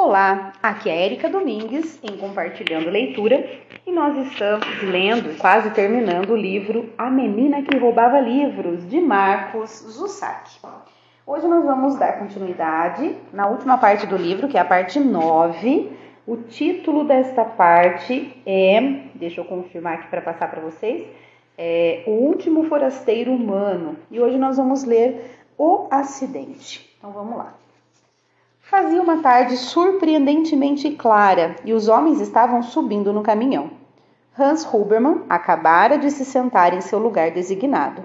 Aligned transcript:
Olá, 0.00 0.52
aqui 0.62 0.88
é 0.88 1.06
Erika 1.06 1.28
Domingues 1.28 1.98
em 2.04 2.16
Compartilhando 2.16 2.88
Leitura 2.88 3.44
e 3.84 3.90
nós 3.90 4.16
estamos 4.28 4.64
lendo, 4.80 5.36
quase 5.38 5.70
terminando 5.70 6.30
o 6.30 6.36
livro 6.36 6.88
A 6.96 7.10
Menina 7.10 7.62
que 7.62 7.76
Roubava 7.76 8.20
Livros, 8.20 8.88
de 8.88 9.00
Marcos 9.00 9.70
Zussac. 9.70 10.60
Hoje 11.26 11.48
nós 11.48 11.64
vamos 11.64 11.96
dar 11.96 12.16
continuidade 12.20 13.16
na 13.32 13.48
última 13.48 13.76
parte 13.76 14.06
do 14.06 14.16
livro, 14.16 14.46
que 14.46 14.56
é 14.56 14.60
a 14.60 14.64
parte 14.64 15.00
9. 15.00 15.90
O 16.24 16.36
título 16.36 17.02
desta 17.02 17.44
parte 17.44 18.40
é, 18.46 18.80
deixa 19.16 19.40
eu 19.40 19.46
confirmar 19.46 19.94
aqui 19.94 20.06
para 20.06 20.20
passar 20.20 20.48
para 20.48 20.60
vocês, 20.60 21.08
é 21.58 22.04
O 22.06 22.12
Último 22.12 22.62
Forasteiro 22.68 23.32
Humano. 23.32 23.96
E 24.12 24.20
hoje 24.20 24.38
nós 24.38 24.58
vamos 24.58 24.84
ler 24.84 25.42
O 25.58 25.88
Acidente. 25.90 26.88
Então 26.98 27.10
vamos 27.10 27.36
lá. 27.36 27.52
Fazia 28.70 29.00
uma 29.00 29.22
tarde 29.22 29.56
surpreendentemente 29.56 30.90
clara 30.90 31.56
e 31.64 31.72
os 31.72 31.88
homens 31.88 32.20
estavam 32.20 32.62
subindo 32.62 33.14
no 33.14 33.22
caminhão. 33.22 33.70
Hans 34.38 34.62
Hubermann 34.62 35.24
acabara 35.26 35.96
de 35.96 36.10
se 36.10 36.22
sentar 36.22 36.74
em 36.74 36.82
seu 36.82 36.98
lugar 36.98 37.30
designado. 37.30 38.04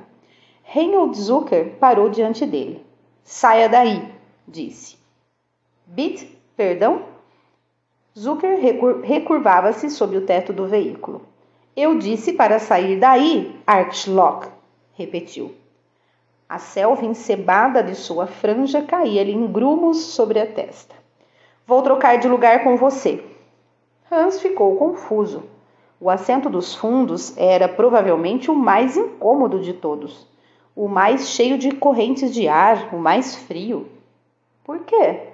Reinhold 0.64 1.18
Zucker 1.18 1.76
parou 1.82 2.08
diante 2.08 2.46
dele. 2.46 2.82
Saia 3.26 3.68
daí, 3.68 4.10
disse. 4.48 4.96
Bit, 5.86 6.34
perdão? 6.56 7.08
Zucker 8.18 8.58
recurvava-se 9.04 9.90
sob 9.90 10.16
o 10.16 10.26
teto 10.26 10.54
do 10.54 10.66
veículo. 10.66 11.23
Eu 11.76 12.00
disse 12.00 12.32
para 12.32 12.58
sair 12.58 12.98
daí, 12.98 13.54
Archlock, 13.68 14.48
repetiu. 14.94 15.54
A 16.48 16.60
selva 16.60 17.06
encebada 17.06 17.82
de 17.82 17.96
sua 17.96 18.28
franja 18.28 18.82
caía-lhe 18.82 19.32
em 19.32 19.52
grumos 19.52 19.98
sobre 19.98 20.40
a 20.40 20.46
testa. 20.46 20.96
Vou 21.66 21.82
trocar 21.82 22.18
de 22.18 22.28
lugar 22.28 22.64
com 22.64 22.78
você. 22.78 23.24
Hans 24.12 24.42
ficou 24.42 24.76
confuso. 24.76 25.44
O 26.00 26.09
assento 26.09 26.50
dos 26.50 26.76
fundos 26.76 27.38
era 27.38 27.67
provavelmente 27.70 28.52
o 28.52 28.56
mais 28.56 28.98
incômodo 28.98 29.62
de 29.62 29.73
todos, 29.73 30.28
o 30.76 30.88
mais 30.88 31.30
cheio 31.30 31.58
de 31.58 31.72
correntes 31.72 32.34
de 32.34 32.48
ar, 32.48 32.94
o 32.94 32.98
mais 32.98 33.36
frio. 33.36 33.88
Por 34.64 34.80
quê? 34.80 35.30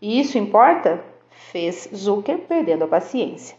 Isso 0.00 0.38
importa? 0.38 1.02
fez 1.50 1.88
Zucker, 1.94 2.38
perdendo 2.48 2.84
a 2.84 2.88
paciência. 2.88 3.56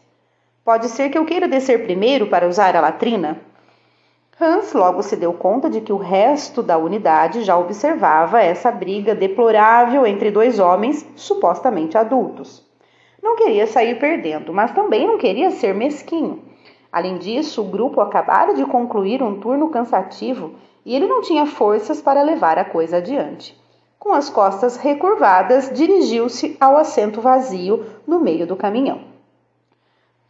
Pode 0.63 0.87
ser 0.89 1.09
que 1.09 1.17
eu 1.17 1.25
queira 1.25 1.47
descer 1.47 1.83
primeiro 1.83 2.27
para 2.27 2.47
usar 2.47 2.75
a 2.75 2.81
latrina? 2.81 3.39
Hans 4.37 4.73
logo 4.73 5.01
se 5.01 5.15
deu 5.15 5.31
conta 5.31 5.69
de 5.69 5.79
que 5.79 5.93
o 5.93 5.97
resto 5.97 6.61
da 6.61 6.77
unidade 6.77 7.41
já 7.41 7.57
observava 7.57 8.41
essa 8.41 8.69
briga 8.69 9.15
deplorável 9.15 10.05
entre 10.05 10.29
dois 10.29 10.59
homens 10.59 11.07
supostamente 11.15 11.97
adultos. 11.97 12.61
Não 13.23 13.37
queria 13.37 13.65
sair 13.65 13.97
perdendo, 13.97 14.51
mas 14.51 14.73
também 14.73 15.07
não 15.07 15.17
queria 15.17 15.51
ser 15.51 15.73
mesquinho. 15.73 16.43
Além 16.91 17.17
disso, 17.17 17.61
o 17.61 17.69
grupo 17.69 18.01
acabara 18.01 18.53
de 18.53 18.65
concluir 18.65 19.23
um 19.23 19.39
turno 19.39 19.69
cansativo 19.69 20.55
e 20.85 20.93
ele 20.93 21.07
não 21.07 21.21
tinha 21.21 21.45
forças 21.45 22.01
para 22.01 22.21
levar 22.21 22.57
a 22.57 22.65
coisa 22.65 22.97
adiante. 22.97 23.57
Com 23.97 24.11
as 24.11 24.29
costas 24.29 24.75
recurvadas, 24.75 25.71
dirigiu-se 25.73 26.57
ao 26.59 26.75
assento 26.75 27.21
vazio 27.21 27.85
no 28.05 28.19
meio 28.19 28.45
do 28.45 28.57
caminhão. 28.57 28.99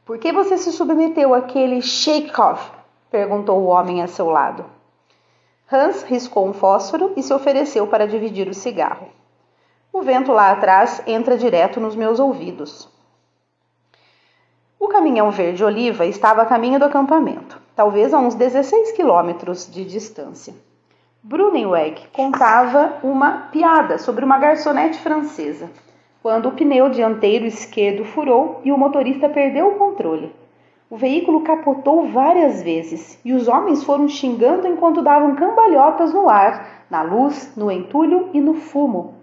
Por 0.05 0.19
que 0.19 0.31
você 0.31 0.59
se 0.59 0.71
submeteu 0.71 1.33
àquele 1.33 1.81
shake-off 1.81 2.74
perguntou 3.15 3.61
o 3.61 3.67
homem 3.67 4.01
a 4.01 4.07
seu 4.07 4.29
lado. 4.29 4.65
Hans 5.71 6.03
riscou 6.03 6.45
um 6.45 6.51
fósforo 6.51 7.13
e 7.15 7.23
se 7.23 7.33
ofereceu 7.33 7.87
para 7.87 8.05
dividir 8.05 8.49
o 8.49 8.53
cigarro. 8.53 9.07
O 9.93 10.01
vento 10.01 10.33
lá 10.33 10.51
atrás 10.51 11.01
entra 11.07 11.37
direto 11.37 11.79
nos 11.79 11.95
meus 11.95 12.19
ouvidos. 12.19 12.89
O 14.77 14.89
caminhão 14.89 15.31
verde-oliva 15.31 16.05
estava 16.05 16.41
a 16.41 16.45
caminho 16.45 16.77
do 16.77 16.83
acampamento, 16.83 17.57
talvez 17.73 18.13
a 18.13 18.19
uns 18.19 18.35
16 18.35 18.91
quilômetros 18.91 19.71
de 19.71 19.85
distância. 19.85 20.53
Brunenweg 21.23 22.09
contava 22.11 22.95
uma 23.01 23.47
piada 23.49 23.97
sobre 23.97 24.25
uma 24.25 24.37
garçonete 24.37 24.99
francesa, 24.99 25.71
quando 26.21 26.49
o 26.49 26.51
pneu 26.51 26.89
dianteiro 26.89 27.45
esquerdo 27.45 28.03
furou 28.03 28.59
e 28.65 28.73
o 28.73 28.77
motorista 28.77 29.29
perdeu 29.29 29.69
o 29.69 29.75
controle. 29.75 30.35
O 30.87 30.97
veículo 30.97 31.41
capotou 31.41 32.07
várias 32.09 32.61
vezes 32.61 33.19
e 33.25 33.33
os 33.33 33.47
homens 33.47 33.83
foram 33.83 34.07
xingando 34.07 34.67
enquanto 34.67 35.01
davam 35.01 35.35
cambalhotas 35.35 36.13
no 36.13 36.29
ar, 36.29 36.85
na 36.91 37.01
luz, 37.01 37.53
no 37.57 37.71
entulho 37.71 38.29
e 38.33 38.39
no 38.39 38.53
fumo. 38.53 39.15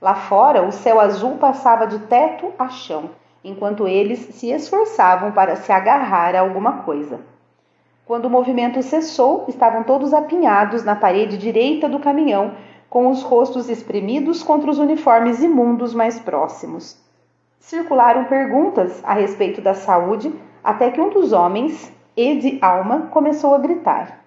Lá 0.00 0.14
fora, 0.14 0.62
o 0.62 0.70
céu 0.70 1.00
azul 1.00 1.38
passava 1.38 1.86
de 1.86 2.00
teto 2.00 2.52
a 2.58 2.68
chão, 2.68 3.10
enquanto 3.42 3.88
eles 3.88 4.18
se 4.18 4.50
esforçavam 4.50 5.32
para 5.32 5.56
se 5.56 5.72
agarrar 5.72 6.34
a 6.34 6.40
alguma 6.40 6.82
coisa. 6.82 7.20
Quando 8.04 8.26
o 8.26 8.30
movimento 8.30 8.82
cessou, 8.82 9.46
estavam 9.48 9.84
todos 9.84 10.12
apinhados 10.12 10.84
na 10.84 10.94
parede 10.94 11.38
direita 11.38 11.88
do 11.88 11.98
caminhão, 11.98 12.52
com 12.90 13.08
os 13.08 13.22
rostos 13.22 13.70
espremidos 13.70 14.42
contra 14.42 14.70
os 14.70 14.78
uniformes 14.78 15.42
imundos 15.42 15.94
mais 15.94 16.18
próximos. 16.18 17.02
Circularam 17.58 18.26
perguntas 18.26 19.02
a 19.02 19.14
respeito 19.14 19.60
da 19.60 19.74
saúde 19.74 20.32
até 20.66 20.90
que 20.90 21.00
um 21.00 21.10
dos 21.10 21.32
homens, 21.32 21.92
Ed 22.16 22.58
Alma, 22.60 23.02
começou 23.12 23.54
a 23.54 23.58
gritar: 23.58 24.24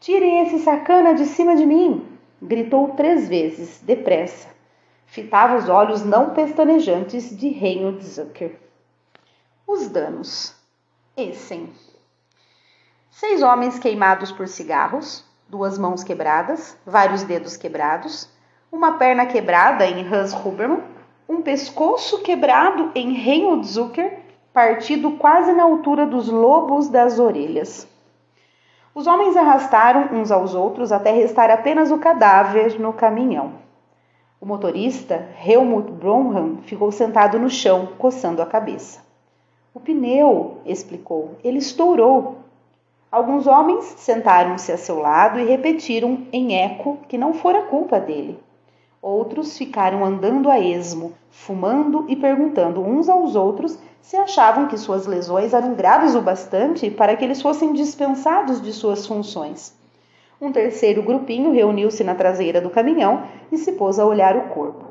Tirem 0.00 0.40
esse 0.40 0.58
sacana 0.58 1.14
de 1.14 1.24
cima 1.26 1.54
de 1.54 1.64
mim! 1.64 2.04
Gritou 2.42 2.88
três 2.96 3.28
vezes, 3.28 3.80
depressa. 3.82 4.48
Fitava 5.06 5.56
os 5.56 5.68
olhos 5.68 6.04
não 6.04 6.30
pestanejantes 6.30 7.34
de 7.38 7.50
Reinhold 7.50 8.04
Zucker. 8.04 8.58
Os 9.64 9.88
danos. 9.88 10.56
Essen. 11.16 11.70
Seis 13.08 13.40
homens 13.40 13.78
queimados 13.78 14.32
por 14.32 14.48
cigarros, 14.48 15.24
duas 15.48 15.78
mãos 15.78 16.02
quebradas, 16.02 16.76
vários 16.84 17.22
dedos 17.22 17.56
quebrados, 17.56 18.28
uma 18.72 18.98
perna 18.98 19.24
quebrada 19.24 19.86
em 19.86 20.04
Hans 20.04 20.34
Hubermann, 20.34 20.82
um 21.28 21.40
pescoço 21.42 22.22
quebrado 22.22 22.90
em 22.94 23.12
Reinhold 23.12 23.64
Zucker 23.64 24.25
partido 24.56 25.10
quase 25.18 25.52
na 25.52 25.64
altura 25.64 26.06
dos 26.06 26.30
lobos 26.30 26.88
das 26.88 27.18
orelhas. 27.18 27.86
Os 28.94 29.06
homens 29.06 29.36
arrastaram 29.36 30.08
uns 30.14 30.30
aos 30.30 30.54
outros 30.54 30.90
até 30.92 31.12
restar 31.12 31.50
apenas 31.50 31.90
o 31.90 31.98
cadáver 31.98 32.80
no 32.80 32.90
caminhão. 32.90 33.52
O 34.40 34.46
motorista, 34.46 35.28
Helmut 35.46 35.92
Bromham, 35.92 36.60
ficou 36.62 36.90
sentado 36.90 37.38
no 37.38 37.50
chão, 37.50 37.90
coçando 37.98 38.40
a 38.40 38.46
cabeça. 38.46 39.02
O 39.74 39.78
pneu, 39.78 40.56
explicou, 40.64 41.32
ele 41.44 41.58
estourou. 41.58 42.38
Alguns 43.12 43.46
homens 43.46 43.84
sentaram-se 43.98 44.72
a 44.72 44.78
seu 44.78 44.98
lado 44.98 45.38
e 45.38 45.44
repetiram 45.44 46.26
em 46.32 46.54
eco 46.54 46.96
que 47.06 47.18
não 47.18 47.34
fora 47.34 47.66
culpa 47.66 48.00
dele. 48.00 48.42
Outros 49.02 49.58
ficaram 49.58 50.02
andando 50.02 50.50
a 50.50 50.58
esmo, 50.58 51.12
fumando 51.30 52.06
e 52.08 52.16
perguntando 52.16 52.80
uns 52.80 53.10
aos 53.10 53.36
outros 53.36 53.78
se 54.06 54.16
achavam 54.16 54.68
que 54.68 54.78
suas 54.78 55.04
lesões 55.04 55.52
eram 55.52 55.74
graves 55.74 56.14
o 56.14 56.22
bastante 56.22 56.88
para 56.88 57.16
que 57.16 57.24
eles 57.24 57.42
fossem 57.42 57.72
dispensados 57.72 58.62
de 58.62 58.72
suas 58.72 59.04
funções. 59.04 59.76
Um 60.40 60.52
terceiro 60.52 61.02
grupinho 61.02 61.50
reuniu-se 61.50 62.04
na 62.04 62.14
traseira 62.14 62.60
do 62.60 62.70
caminhão 62.70 63.24
e 63.50 63.58
se 63.58 63.72
pôs 63.72 63.98
a 63.98 64.06
olhar 64.06 64.36
o 64.36 64.42
corpo. 64.50 64.84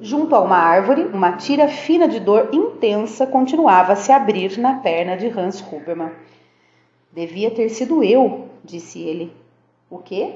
Junto 0.00 0.34
a 0.34 0.40
uma 0.40 0.56
árvore, 0.56 1.04
uma 1.04 1.36
tira 1.36 1.68
fina 1.68 2.08
de 2.08 2.18
dor 2.18 2.48
intensa 2.52 3.28
continuava 3.28 3.92
a 3.92 3.96
se 3.96 4.10
abrir 4.10 4.58
na 4.58 4.74
perna 4.80 5.16
de 5.16 5.28
Hans 5.28 5.60
Hubermann. 5.60 6.10
Devia 7.12 7.52
ter 7.52 7.68
sido 7.68 8.02
eu, 8.02 8.48
disse 8.64 9.00
ele. 9.00 9.32
O 9.88 9.98
quê? 9.98 10.34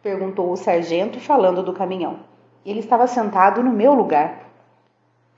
perguntou 0.00 0.52
o 0.52 0.56
sargento, 0.56 1.18
falando 1.18 1.60
do 1.60 1.72
caminhão. 1.72 2.20
Ele 2.64 2.78
estava 2.78 3.08
sentado 3.08 3.64
no 3.64 3.72
meu 3.72 3.94
lugar. 3.94 4.51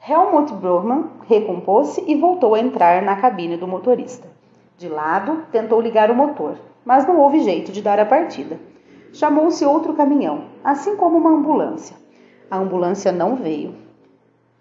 Helmut 0.06 0.52
Brohmann 0.52 1.12
recompôs-se 1.26 2.04
e 2.06 2.14
voltou 2.14 2.54
a 2.54 2.60
entrar 2.60 3.00
na 3.00 3.16
cabine 3.16 3.56
do 3.56 3.66
motorista. 3.66 4.28
De 4.76 4.86
lado, 4.86 5.46
tentou 5.50 5.80
ligar 5.80 6.10
o 6.10 6.14
motor, 6.14 6.58
mas 6.84 7.06
não 7.06 7.18
houve 7.18 7.40
jeito 7.40 7.72
de 7.72 7.80
dar 7.80 7.98
a 7.98 8.04
partida. 8.04 8.60
Chamou-se 9.14 9.64
outro 9.64 9.94
caminhão, 9.94 10.44
assim 10.62 10.94
como 10.94 11.16
uma 11.16 11.30
ambulância. 11.30 11.96
A 12.50 12.58
ambulância 12.58 13.10
não 13.12 13.34
veio. 13.34 13.76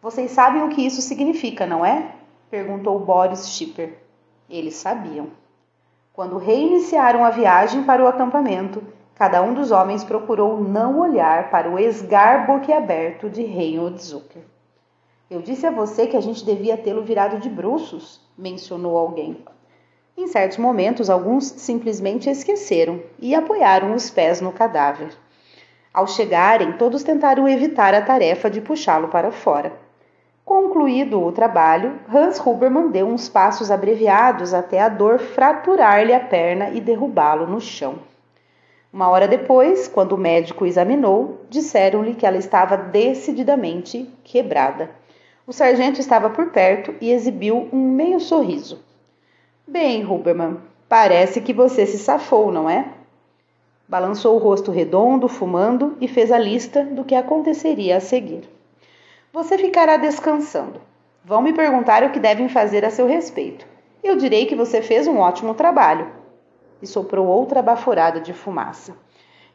Vocês 0.02 0.32
sabem 0.32 0.64
o 0.64 0.70
que 0.70 0.86
isso 0.86 1.02
significa, 1.02 1.66
não 1.66 1.86
é? 1.86 2.12
perguntou 2.50 2.98
Boris 2.98 3.50
Schipper. 3.50 3.98
Eles 4.50 4.76
sabiam. 4.76 5.28
Quando 6.14 6.38
reiniciaram 6.38 7.22
a 7.22 7.30
viagem 7.30 7.84
para 7.84 8.02
o 8.02 8.08
acampamento, 8.08 8.82
cada 9.14 9.42
um 9.42 9.54
dos 9.54 9.72
homens 9.72 10.06
procurou 10.06 10.64
não 10.64 11.02
olhar 11.02 11.50
para 11.50 11.70
o 11.70 11.78
esgar 11.78 12.48
boquiaberto 12.48 13.30
de 13.30 13.44
Reinhold 13.44 14.02
Zucker. 14.02 14.53
Eu 15.32 15.42
disse 15.42 15.66
a 15.66 15.72
você 15.72 16.06
que 16.06 16.18
a 16.18 16.22
gente 16.22 16.46
devia 16.46 16.78
tê-lo 16.78 17.02
virado 17.02 17.40
de 17.40 17.50
bruços, 17.50 18.20
mencionou 18.38 18.98
alguém. 18.98 19.38
Em 20.18 20.28
certos 20.28 20.58
momentos, 20.58 21.10
alguns 21.10 21.46
simplesmente 21.46 22.30
esqueceram 22.30 23.02
e 23.18 23.34
apoiaram 23.34 23.96
os 23.96 24.10
pés 24.10 24.42
no 24.42 24.52
cadáver. 24.52 25.10
Ao 25.94 26.06
chegarem, 26.06 26.74
todos 26.74 27.04
tentaram 27.04 27.48
evitar 27.48 27.94
a 27.96 28.02
tarefa 28.02 28.50
de 28.50 28.60
puxá-lo 28.60 29.08
para 29.08 29.32
fora. 29.32 29.74
Concluído 30.44 31.24
o 31.24 31.32
trabalho, 31.32 32.00
Hans 32.14 32.38
Huberman 32.40 32.92
deu 32.92 33.08
uns 33.08 33.30
passos 33.30 33.72
abreviados 33.72 34.54
até 34.54 34.82
a 34.82 34.90
dor 34.90 35.20
fraturar-lhe 35.20 36.14
a 36.14 36.20
perna 36.20 36.70
e 36.70 36.82
derrubá-lo 36.82 37.48
no 37.48 37.62
chão. 37.62 38.00
Uma 38.92 39.10
hora 39.10 39.28
depois, 39.28 39.88
quando 39.88 40.12
o 40.12 40.18
médico 40.18 40.66
examinou, 40.66 41.46
disseram-lhe 41.50 42.14
que 42.14 42.26
ela 42.26 42.38
estava 42.38 42.76
decididamente 42.76 44.08
quebrada. 44.24 44.90
O 45.46 45.52
sargento 45.52 46.00
estava 46.00 46.30
por 46.30 46.52
perto 46.52 46.96
e 47.02 47.12
exibiu 47.12 47.68
um 47.74 47.92
meio 47.92 48.20
sorriso. 48.22 48.82
Bem, 49.68 50.06
Huberman, 50.06 50.58
parece 50.88 51.42
que 51.42 51.52
você 51.52 51.86
se 51.86 51.98
safou, 51.98 52.50
não 52.50 52.70
é? 52.70 52.88
Balançou 53.86 54.36
o 54.36 54.40
rosto 54.40 54.72
redondo, 54.72 55.28
fumando, 55.28 55.98
e 56.00 56.08
fez 56.08 56.32
a 56.32 56.38
lista 56.38 56.86
do 56.86 57.04
que 57.04 57.14
aconteceria 57.14 57.98
a 57.98 58.00
seguir. 58.00 58.50
Você 59.34 59.58
ficará 59.58 59.98
descansando. 59.98 60.80
Vão 61.26 61.42
me 61.42 61.52
perguntar 61.52 62.04
o 62.04 62.12
que 62.12 62.20
devem 62.20 62.48
fazer 62.48 62.86
a 62.86 62.90
seu 62.90 63.06
respeito. 63.06 63.66
Eu 64.02 64.16
direi 64.16 64.46
que 64.46 64.56
você 64.56 64.82
fez 64.82 65.08
um 65.08 65.18
ótimo 65.18 65.54
trabalho. 65.54 66.08
E 66.82 66.88
soprou 66.88 67.28
outra 67.28 67.62
baforada 67.62 68.22
de 68.22 68.32
fumaça. 68.32 68.96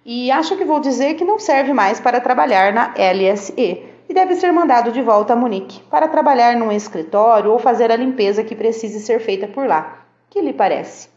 E 0.04 0.30
acho 0.30 0.54
que 0.56 0.64
vou 0.66 0.80
dizer 0.80 1.14
que 1.14 1.24
não 1.24 1.38
serve 1.38 1.72
mais 1.72 1.98
para 1.98 2.20
trabalhar 2.20 2.74
na 2.74 2.92
LSE 2.94 3.97
e 4.08 4.14
deve 4.14 4.34
ser 4.36 4.52
mandado 4.52 4.90
de 4.90 5.02
volta 5.02 5.34
a 5.34 5.36
Munique 5.36 5.82
para 5.90 6.08
trabalhar 6.08 6.56
num 6.56 6.72
escritório 6.72 7.52
ou 7.52 7.58
fazer 7.58 7.92
a 7.92 7.96
limpeza 7.96 8.42
que 8.42 8.56
precise 8.56 9.00
ser 9.00 9.20
feita 9.20 9.46
por 9.46 9.66
lá. 9.66 10.04
Que 10.30 10.40
lhe 10.40 10.52
parece? 10.52 11.08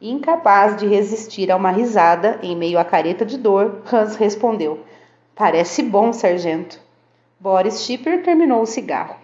Incapaz 0.00 0.76
de 0.76 0.86
resistir 0.86 1.50
a 1.50 1.56
uma 1.56 1.70
risada 1.70 2.38
em 2.42 2.56
meio 2.56 2.78
à 2.78 2.84
careta 2.84 3.24
de 3.24 3.38
dor, 3.38 3.82
Hans 3.92 4.16
respondeu: 4.16 4.80
Parece 5.34 5.82
bom, 5.82 6.12
sargento. 6.12 6.80
Boris 7.38 7.82
Schipper 7.82 8.22
terminou 8.22 8.62
o 8.62 8.66
cigarro. 8.66 9.16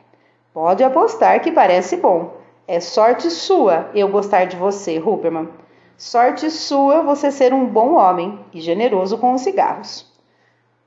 Pode 0.52 0.84
apostar 0.84 1.40
que 1.40 1.50
parece 1.50 1.96
bom. 1.96 2.36
É 2.68 2.78
sorte 2.78 3.30
sua 3.30 3.90
eu 3.94 4.08
gostar 4.08 4.44
de 4.44 4.56
você, 4.56 4.98
Huberman. 4.98 5.48
Sorte 5.96 6.50
sua 6.50 7.02
você 7.02 7.30
ser 7.30 7.54
um 7.54 7.66
bom 7.66 7.94
homem 7.94 8.38
e 8.52 8.60
generoso 8.60 9.16
com 9.18 9.34
os 9.34 9.40
cigarros. 9.40 10.11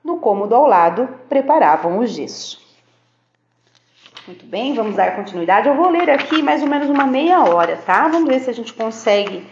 No 0.06 0.18
cômodo 0.20 0.54
ao 0.54 0.68
lado, 0.68 1.10
preparavam 1.28 1.98
o 1.98 2.06
gesso. 2.06 2.64
Muito 4.28 4.46
bem, 4.46 4.76
vamos 4.76 4.96
dar 4.96 5.16
continuidade. 5.16 5.68
Eu 5.68 5.74
vou 5.74 5.90
ler 5.90 6.08
aqui 6.12 6.44
mais 6.44 6.62
ou 6.62 6.68
menos 6.68 6.88
uma 6.88 7.08
meia 7.08 7.44
hora, 7.44 7.76
tá? 7.76 8.08
Vamos 8.08 8.30
ver 8.30 8.40
se 8.40 8.48
a 8.48 8.54
gente 8.54 8.72
consegue, 8.72 9.44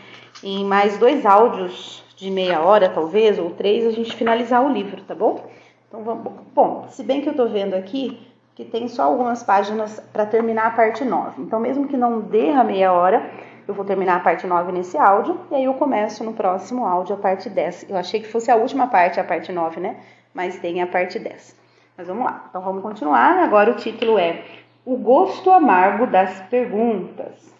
em 0.44 0.64
mais 0.64 0.96
dois 1.00 1.26
áudios 1.26 2.04
de 2.16 2.30
meia 2.30 2.62
hora, 2.62 2.88
talvez, 2.88 3.40
ou 3.40 3.50
três, 3.50 3.84
a 3.84 3.90
gente 3.90 4.16
finalizar 4.16 4.64
o 4.64 4.72
livro, 4.72 5.02
tá 5.02 5.16
bom? 5.16 5.44
Então 5.88 6.04
vamos. 6.04 6.32
Bom, 6.54 6.86
se 6.88 7.02
bem 7.02 7.22
que 7.22 7.30
eu 7.30 7.36
tô 7.36 7.48
vendo 7.48 7.74
aqui 7.74 8.20
que 8.54 8.64
tem 8.64 8.88
só 8.88 9.06
algumas 9.06 9.42
páginas 9.42 10.00
para 10.14 10.28
terminar 10.28 10.68
a 10.68 10.72
parte 10.72 11.04
9. 11.04 11.42
Então, 11.42 11.60
mesmo 11.60 11.88
que 11.88 11.98
não 11.98 12.20
dê 12.22 12.52
a 12.52 12.64
meia 12.64 12.94
hora, 12.94 13.28
eu 13.68 13.74
vou 13.74 13.84
terminar 13.84 14.18
a 14.18 14.20
parte 14.20 14.46
9 14.46 14.72
nesse 14.72 15.00
áudio 15.00 15.40
e 15.50 15.56
aí 15.56 15.64
eu 15.64 15.74
começo 15.74 16.24
no 16.24 16.34
próximo 16.34 16.86
áudio 16.86 17.16
a 17.16 17.18
parte 17.18 17.50
10. 17.50 17.90
Eu 17.90 17.98
achei 17.98 18.20
que 18.20 18.28
fosse 18.28 18.52
a 18.52 18.56
última 18.56 18.86
parte, 18.86 19.20
a 19.20 19.24
parte 19.24 19.52
9, 19.52 19.80
né? 19.80 19.96
Mas 20.34 20.58
tem 20.60 20.82
a 20.82 20.88
parte 20.88 21.20
10. 21.20 21.60
Mas 21.98 22.08
vamos 22.08 22.26
lá. 22.26 22.46
Então 22.50 22.62
vamos 22.62 22.82
continuar. 22.82 23.38
Agora 23.40 23.72
o 23.72 23.76
título 23.76 24.18
é 24.18 24.44
O 24.86 24.98
Gosto 24.98 25.52
Amargo 25.52 26.08
das 26.08 26.42
Perguntas. 26.50 27.54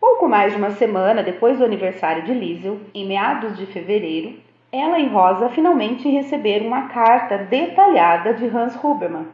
Pouco 0.00 0.28
mais 0.28 0.52
de 0.52 0.58
uma 0.58 0.70
semana 0.70 1.22
depois 1.22 1.58
do 1.58 1.64
aniversário 1.64 2.24
de 2.24 2.32
Liesel, 2.32 2.80
em 2.94 3.06
meados 3.06 3.56
de 3.56 3.66
fevereiro, 3.66 4.38
ela 4.70 4.98
e 4.98 5.08
Rosa 5.08 5.48
finalmente 5.48 6.08
receberam 6.08 6.66
uma 6.66 6.88
carta 6.88 7.38
detalhada 7.38 8.34
de 8.34 8.46
Hans 8.46 8.76
Hubermann. 8.82 9.28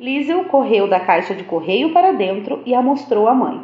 Liesel 0.00 0.44
correu 0.44 0.88
da 0.88 1.00
caixa 1.00 1.34
de 1.34 1.44
correio 1.44 1.92
para 1.92 2.12
dentro 2.12 2.62
e 2.64 2.74
a 2.74 2.82
mostrou 2.82 3.28
à 3.28 3.34
mãe. 3.34 3.62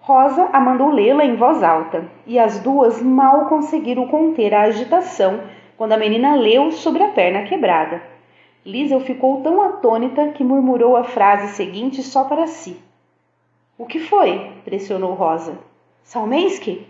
Rosa 0.00 0.48
a 0.52 0.60
mandou 0.60 0.90
lê-la 0.90 1.24
em 1.24 1.36
voz 1.36 1.62
alta, 1.62 2.04
e 2.26 2.38
as 2.38 2.60
duas 2.60 3.02
mal 3.02 3.46
conseguiram 3.46 4.08
conter 4.08 4.54
a 4.54 4.62
agitação 4.62 5.40
quando 5.78 5.92
a 5.92 5.96
menina 5.96 6.34
leu 6.34 6.72
sobre 6.72 7.04
a 7.04 7.08
perna 7.08 7.44
quebrada. 7.44 8.02
Liesel 8.66 8.98
ficou 9.00 9.40
tão 9.42 9.62
atônita 9.62 10.30
que 10.32 10.42
murmurou 10.42 10.96
a 10.96 11.04
frase 11.04 11.54
seguinte 11.54 12.02
só 12.02 12.24
para 12.24 12.48
si. 12.48 12.76
O 13.78 13.86
que 13.86 14.00
foi? 14.00 14.50
pressionou 14.64 15.14
Rosa. 15.14 15.56
Salmensky? 16.02 16.84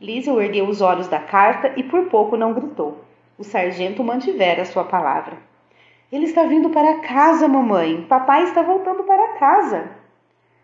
Liesel 0.00 0.42
ergueu 0.42 0.66
os 0.68 0.82
olhos 0.82 1.06
da 1.06 1.20
carta 1.20 1.72
e 1.76 1.84
por 1.84 2.06
pouco 2.06 2.36
não 2.36 2.52
gritou. 2.52 2.98
O 3.38 3.44
sargento 3.44 4.02
mantivera 4.02 4.64
sua 4.64 4.82
palavra. 4.82 5.38
Ele 6.10 6.24
está 6.24 6.42
vindo 6.42 6.70
para 6.70 6.98
casa, 6.98 7.46
mamãe. 7.46 8.02
Papai 8.08 8.42
está 8.42 8.60
voltando 8.60 9.04
para 9.04 9.34
casa. 9.34 9.88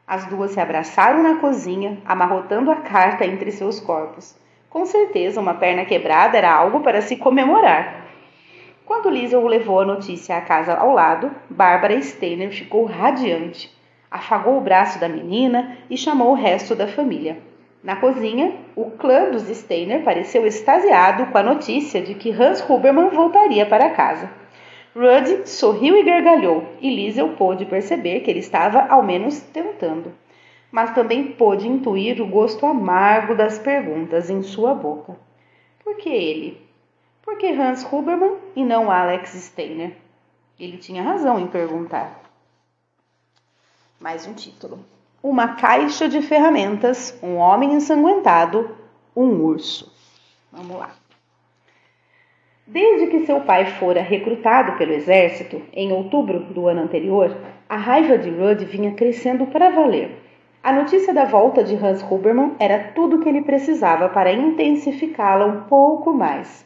As 0.04 0.26
duas 0.26 0.50
se 0.50 0.60
abraçaram 0.60 1.22
na 1.22 1.36
cozinha, 1.36 2.02
amarrotando 2.04 2.72
a 2.72 2.76
carta 2.76 3.24
entre 3.24 3.52
seus 3.52 3.78
corpos. 3.78 4.36
Com 4.72 4.86
certeza, 4.86 5.38
uma 5.38 5.52
perna 5.52 5.84
quebrada 5.84 6.38
era 6.38 6.50
algo 6.50 6.80
para 6.80 7.02
se 7.02 7.16
comemorar. 7.16 8.06
Quando 8.86 9.10
Liesel 9.10 9.46
levou 9.46 9.80
a 9.80 9.84
notícia 9.84 10.34
à 10.34 10.40
casa 10.40 10.72
ao 10.72 10.94
lado, 10.94 11.30
Bárbara 11.50 12.00
Steiner 12.00 12.50
ficou 12.50 12.86
radiante. 12.86 13.70
Afagou 14.10 14.56
o 14.56 14.62
braço 14.62 14.98
da 14.98 15.10
menina 15.10 15.76
e 15.90 15.96
chamou 15.98 16.30
o 16.30 16.34
resto 16.34 16.74
da 16.74 16.88
família. 16.88 17.36
Na 17.84 17.96
cozinha, 17.96 18.54
o 18.74 18.92
clã 18.92 19.28
dos 19.28 19.42
Steiner 19.42 20.02
pareceu 20.04 20.46
extasiado 20.46 21.26
com 21.26 21.36
a 21.36 21.42
notícia 21.42 22.00
de 22.00 22.14
que 22.14 22.30
Hans 22.30 22.64
Huberman 22.66 23.10
voltaria 23.10 23.66
para 23.66 23.90
casa. 23.90 24.30
Rudd 24.96 25.46
sorriu 25.46 25.98
e 25.98 26.02
gargalhou, 26.02 26.64
e 26.80 26.88
Liesel 26.88 27.28
pôde 27.36 27.66
perceber 27.66 28.20
que 28.20 28.30
ele 28.30 28.40
estava 28.40 28.86
ao 28.88 29.02
menos 29.02 29.38
tentando. 29.38 30.14
Mas 30.72 30.94
também 30.94 31.32
pôde 31.32 31.68
intuir 31.68 32.22
o 32.22 32.26
gosto 32.26 32.64
amargo 32.64 33.34
das 33.34 33.58
perguntas 33.58 34.30
em 34.30 34.42
sua 34.42 34.74
boca. 34.74 35.14
Por 35.84 35.96
que 35.98 36.08
ele? 36.08 36.66
Por 37.22 37.36
que 37.36 37.52
Hans 37.52 37.84
Huberman 37.84 38.38
e 38.56 38.64
não 38.64 38.90
Alex 38.90 39.32
Steiner? 39.32 39.94
Ele 40.58 40.78
tinha 40.78 41.02
razão 41.02 41.38
em 41.38 41.46
perguntar. 41.46 42.22
Mais 44.00 44.26
um 44.26 44.32
título. 44.32 44.80
Uma 45.22 45.56
caixa 45.56 46.08
de 46.08 46.22
ferramentas, 46.22 47.16
um 47.22 47.36
homem 47.36 47.74
ensanguentado, 47.74 48.74
um 49.14 49.28
urso. 49.42 49.92
Vamos 50.50 50.76
lá. 50.76 50.96
Desde 52.66 53.08
que 53.08 53.26
seu 53.26 53.42
pai 53.42 53.66
fora 53.66 54.00
recrutado 54.00 54.78
pelo 54.78 54.92
exército, 54.92 55.60
em 55.72 55.92
outubro 55.92 56.40
do 56.40 56.66
ano 56.66 56.80
anterior, 56.80 57.36
a 57.68 57.76
raiva 57.76 58.16
de 58.16 58.30
Rudd 58.30 58.64
vinha 58.64 58.94
crescendo 58.94 59.46
para 59.46 59.70
valer. 59.70 60.21
A 60.62 60.72
notícia 60.72 61.12
da 61.12 61.24
volta 61.24 61.64
de 61.64 61.74
Hans 61.74 62.02
Huberman 62.02 62.54
era 62.58 62.92
tudo 62.94 63.16
o 63.16 63.20
que 63.20 63.28
ele 63.28 63.42
precisava 63.42 64.08
para 64.08 64.32
intensificá-la 64.32 65.44
um 65.44 65.62
pouco 65.62 66.12
mais. 66.12 66.64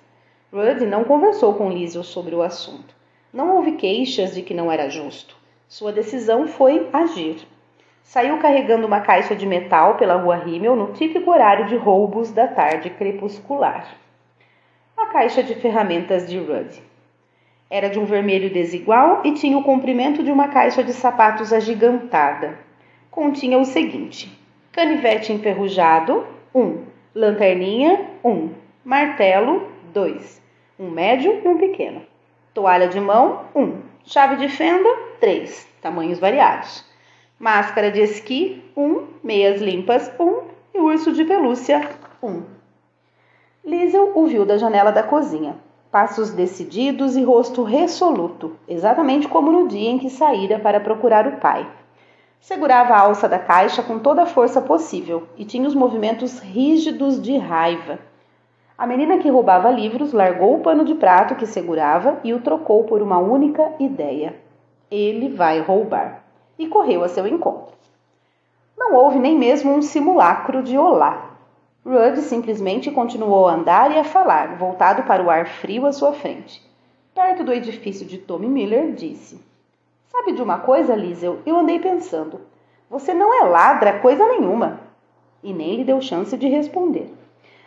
Rudd 0.52 0.84
não 0.86 1.04
conversou 1.04 1.54
com 1.54 1.70
Liesel 1.70 2.04
sobre 2.04 2.34
o 2.34 2.42
assunto. 2.42 2.94
Não 3.32 3.56
houve 3.56 3.72
queixas 3.72 4.34
de 4.34 4.42
que 4.42 4.52
não 4.52 4.70
era 4.70 4.90
justo. 4.90 5.36
Sua 5.66 5.92
decisão 5.92 6.46
foi 6.46 6.88
agir. 6.92 7.46
Saiu 8.02 8.38
carregando 8.38 8.86
uma 8.86 9.00
caixa 9.00 9.34
de 9.34 9.46
metal 9.46 9.96
pela 9.96 10.16
rua 10.16 10.36
Rimmel 10.36 10.76
no 10.76 10.92
típico 10.92 11.30
horário 11.30 11.66
de 11.66 11.76
roubos 11.76 12.30
da 12.30 12.46
tarde 12.46 12.90
crepuscular 12.90 13.96
a 14.96 15.06
caixa 15.06 15.42
de 15.42 15.54
ferramentas 15.54 16.26
de 16.26 16.38
Rudd. 16.38 16.82
Era 17.68 17.88
de 17.90 17.98
um 17.98 18.06
vermelho 18.06 18.50
desigual 18.50 19.20
e 19.24 19.32
tinha 19.32 19.58
o 19.58 19.62
comprimento 19.62 20.22
de 20.22 20.32
uma 20.32 20.48
caixa 20.48 20.82
de 20.82 20.92
sapatos 20.92 21.52
agigantada. 21.52 22.65
Continha 23.16 23.56
o 23.56 23.64
seguinte: 23.64 24.30
canivete 24.70 25.32
enferrujado, 25.32 26.26
1. 26.54 26.60
Um. 26.60 26.84
Lanterninha, 27.14 28.10
1. 28.22 28.30
Um. 28.30 28.50
Martelo, 28.84 29.68
2. 29.94 30.42
Um 30.78 30.90
médio 30.90 31.40
e 31.42 31.48
um 31.48 31.56
pequeno. 31.56 32.02
Toalha 32.52 32.88
de 32.88 33.00
mão, 33.00 33.46
1. 33.54 33.62
Um. 33.62 33.80
Chave 34.04 34.36
de 34.36 34.50
fenda, 34.50 34.86
3. 35.18 35.66
Tamanhos 35.80 36.18
variados. 36.18 36.84
Máscara 37.38 37.90
de 37.90 38.02
esqui, 38.02 38.62
1. 38.76 38.82
Um. 38.82 39.06
Meias 39.24 39.62
limpas, 39.62 40.12
1. 40.20 40.22
Um. 40.22 40.42
E 40.74 40.78
urso 40.78 41.10
de 41.10 41.24
pelúcia, 41.24 41.88
1. 42.22 42.28
Um. 42.28 42.42
Liesel 43.64 44.12
o 44.14 44.26
viu 44.26 44.44
da 44.44 44.58
janela 44.58 44.92
da 44.92 45.02
cozinha. 45.02 45.56
Passos 45.90 46.32
decididos 46.32 47.16
e 47.16 47.24
rosto 47.24 47.62
resoluto, 47.62 48.58
exatamente 48.68 49.26
como 49.26 49.50
no 49.50 49.66
dia 49.66 49.88
em 49.88 49.98
que 49.98 50.10
saíra 50.10 50.58
para 50.58 50.80
procurar 50.80 51.26
o 51.26 51.38
pai. 51.38 51.66
Segurava 52.40 52.94
a 52.94 53.00
alça 53.00 53.28
da 53.28 53.38
caixa 53.38 53.82
com 53.82 53.98
toda 53.98 54.22
a 54.22 54.26
força 54.26 54.60
possível 54.60 55.26
e 55.36 55.44
tinha 55.44 55.66
os 55.66 55.74
movimentos 55.74 56.38
rígidos 56.38 57.20
de 57.20 57.36
raiva. 57.36 57.98
A 58.78 58.86
menina 58.86 59.18
que 59.18 59.30
roubava 59.30 59.70
livros 59.70 60.12
largou 60.12 60.56
o 60.56 60.60
pano 60.60 60.84
de 60.84 60.94
prato 60.94 61.34
que 61.34 61.46
segurava 61.46 62.20
e 62.22 62.34
o 62.34 62.40
trocou 62.40 62.84
por 62.84 63.02
uma 63.02 63.18
única 63.18 63.72
ideia. 63.80 64.36
Ele 64.90 65.30
vai 65.30 65.60
roubar. 65.60 66.24
E 66.58 66.66
correu 66.68 67.04
a 67.04 67.08
seu 67.08 67.26
encontro. 67.26 67.74
Não 68.76 68.94
houve 68.94 69.18
nem 69.18 69.36
mesmo 69.36 69.72
um 69.74 69.82
simulacro 69.82 70.62
de 70.62 70.78
olá. 70.78 71.36
Rudd 71.84 72.18
simplesmente 72.18 72.90
continuou 72.90 73.46
a 73.46 73.54
andar 73.54 73.90
e 73.90 73.98
a 73.98 74.04
falar, 74.04 74.56
voltado 74.56 75.02
para 75.04 75.22
o 75.22 75.30
ar 75.30 75.46
frio 75.46 75.86
à 75.86 75.92
sua 75.92 76.12
frente. 76.12 76.62
Perto 77.14 77.44
do 77.44 77.52
edifício 77.52 78.06
de 78.06 78.18
Tommy 78.18 78.48
Miller, 78.48 78.92
disse: 78.92 79.40
Sabe 80.08 80.32
de 80.32 80.42
uma 80.42 80.58
coisa, 80.58 80.94
Liesel? 80.94 81.38
Eu 81.44 81.56
andei 81.56 81.78
pensando. 81.78 82.40
Você 82.88 83.12
não 83.12 83.34
é 83.34 83.48
ladra 83.48 83.98
coisa 83.98 84.26
nenhuma. 84.26 84.80
E 85.42 85.52
nem 85.52 85.76
lhe 85.76 85.84
deu 85.84 86.00
chance 86.00 86.36
de 86.36 86.48
responder. 86.48 87.12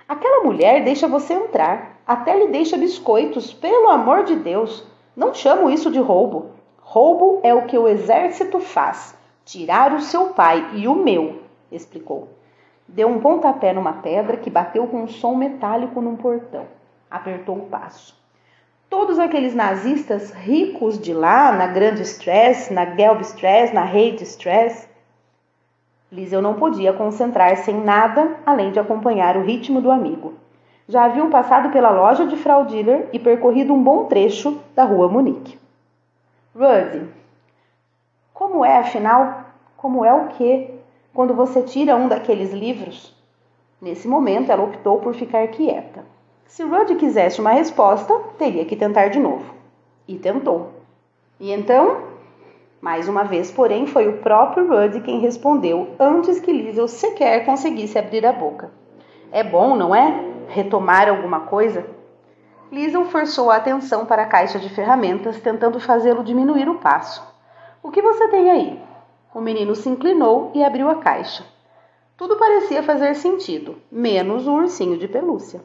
Aquela 0.07 0.43
mulher 0.43 0.83
deixa 0.83 1.07
você 1.07 1.33
entrar, 1.33 1.99
até 2.07 2.35
lhe 2.37 2.47
deixa 2.47 2.77
biscoitos, 2.77 3.53
pelo 3.53 3.89
amor 3.89 4.23
de 4.23 4.35
Deus. 4.35 4.85
Não 5.15 5.33
chamo 5.33 5.69
isso 5.69 5.91
de 5.91 5.99
roubo. 5.99 6.51
Roubo 6.81 7.39
é 7.43 7.53
o 7.53 7.67
que 7.67 7.77
o 7.77 7.87
exército 7.87 8.59
faz: 8.59 9.15
tirar 9.45 9.93
o 9.93 10.01
seu 10.01 10.29
pai 10.29 10.71
e 10.73 10.87
o 10.87 10.95
meu, 10.95 11.43
explicou. 11.71 12.29
Deu 12.87 13.07
um 13.07 13.19
pontapé 13.19 13.71
numa 13.71 13.93
pedra 13.93 14.37
que 14.37 14.49
bateu 14.49 14.87
com 14.87 15.03
um 15.03 15.07
som 15.07 15.35
metálico 15.35 16.01
num 16.01 16.15
portão. 16.15 16.65
Apertou 17.11 17.57
o 17.57 17.65
passo. 17.67 18.18
Todos 18.89 19.19
aqueles 19.19 19.53
nazistas 19.53 20.31
ricos 20.31 20.97
de 20.97 21.13
lá, 21.13 21.51
na 21.51 21.67
Grande 21.67 22.01
Stress, 22.01 22.73
na 22.73 22.85
Gelb 22.85 23.21
Stress, 23.21 23.71
na 23.71 23.83
Hate 23.83 24.23
Stress. 24.23 24.89
Liesel 26.11 26.41
não 26.41 26.55
podia 26.55 26.91
concentrar-se 26.91 27.69
em 27.69 27.79
nada 27.79 28.37
além 28.43 28.71
de 28.71 28.79
acompanhar 28.79 29.37
o 29.37 29.43
ritmo 29.43 29.79
do 29.79 29.91
amigo. 29.91 30.33
Já 30.87 31.05
haviam 31.05 31.29
passado 31.29 31.69
pela 31.69 31.91
loja 31.91 32.25
de 32.25 32.35
Frau 32.35 32.65
Diller 32.65 33.07
e 33.13 33.19
percorrido 33.19 33.71
um 33.75 33.83
bom 33.83 34.05
trecho 34.05 34.59
da 34.73 34.85
rua 34.85 35.07
Munique. 35.07 35.59
Rudy, 36.55 37.07
como 38.33 38.65
é, 38.65 38.77
afinal, 38.79 39.45
como 39.77 40.03
é 40.03 40.11
o 40.11 40.29
quê? 40.29 40.73
Quando 41.13 41.35
você 41.35 41.61
tira 41.61 41.95
um 41.95 42.07
daqueles 42.07 42.51
livros? 42.51 43.15
Nesse 43.79 44.07
momento, 44.07 44.51
ela 44.51 44.63
optou 44.63 44.97
por 44.97 45.13
ficar 45.13 45.47
quieta. 45.49 46.03
Se 46.49 46.63
Rudy 46.63 46.95
quisesse 46.95 47.39
uma 47.39 47.51
resposta, 47.51 48.11
teria 48.39 48.65
que 48.65 48.75
tentar 48.75 49.09
de 49.09 49.19
novo. 49.19 49.53
E 50.07 50.17
tentou. 50.17 50.71
E 51.39 51.51
então, 51.51 52.01
mais 52.81 53.07
uma 53.07 53.23
vez, 53.23 53.51
porém, 53.51 53.85
foi 53.85 54.07
o 54.07 54.17
próprio 54.17 54.67
Rudy 54.67 55.01
quem 55.01 55.19
respondeu 55.19 55.95
antes 55.99 56.39
que 56.39 56.51
Liesel 56.51 56.87
sequer 56.87 57.45
conseguisse 57.45 57.99
abrir 57.99 58.25
a 58.25 58.33
boca. 58.33 58.71
É 59.31 59.43
bom, 59.43 59.75
não 59.75 59.93
é? 59.93 60.25
Retomar 60.47 61.07
alguma 61.07 61.41
coisa? 61.41 61.85
Liesel 62.71 63.05
forçou 63.05 63.51
a 63.51 63.57
atenção 63.57 64.07
para 64.07 64.23
a 64.23 64.27
caixa 64.27 64.57
de 64.57 64.69
ferramentas, 64.69 65.39
tentando 65.39 65.79
fazê-lo 65.79 66.23
diminuir 66.23 66.67
o 66.67 66.79
passo. 66.79 67.23
O 67.83 67.91
que 67.91 68.01
você 68.01 68.27
tem 68.27 68.49
aí? 68.49 68.81
O 69.35 69.39
menino 69.39 69.75
se 69.75 69.87
inclinou 69.87 70.51
e 70.55 70.63
abriu 70.63 70.89
a 70.89 70.95
caixa. 70.95 71.45
Tudo 72.17 72.37
parecia 72.37 72.81
fazer 72.81 73.13
sentido, 73.13 73.77
menos 73.91 74.47
o 74.47 74.53
ursinho 74.53 74.97
de 74.97 75.07
pelúcia. 75.07 75.61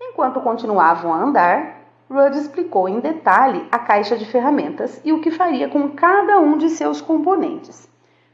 Enquanto 0.00 0.40
continuavam 0.40 1.12
a 1.12 1.18
andar, 1.18 1.76
Rudd 2.10 2.36
explicou 2.36 2.88
em 2.88 3.00
detalhe 3.00 3.66
a 3.70 3.78
caixa 3.78 4.16
de 4.16 4.24
ferramentas 4.24 5.00
e 5.04 5.12
o 5.12 5.20
que 5.20 5.30
faria 5.30 5.68
com 5.68 5.90
cada 5.90 6.38
um 6.38 6.56
de 6.56 6.68
seus 6.68 7.00
componentes. 7.00 7.88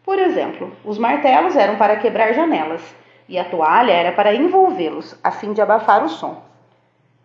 Por 0.05 0.19
exemplo, 0.19 0.71
os 0.85 0.99
martelos 0.99 1.57
eram 1.57 1.77
para 1.77 1.97
quebrar 1.97 2.35
janelas 2.35 2.83
e 3.29 3.39
a 3.39 3.45
toalha 3.45 3.93
era 3.93 4.13
para 4.13 4.35
envolvê-los, 4.35 5.19
a 5.23 5.31
fim 5.31 5.53
de 5.53 5.63
abafar 5.63 6.05
o 6.05 6.09
som. 6.09 6.43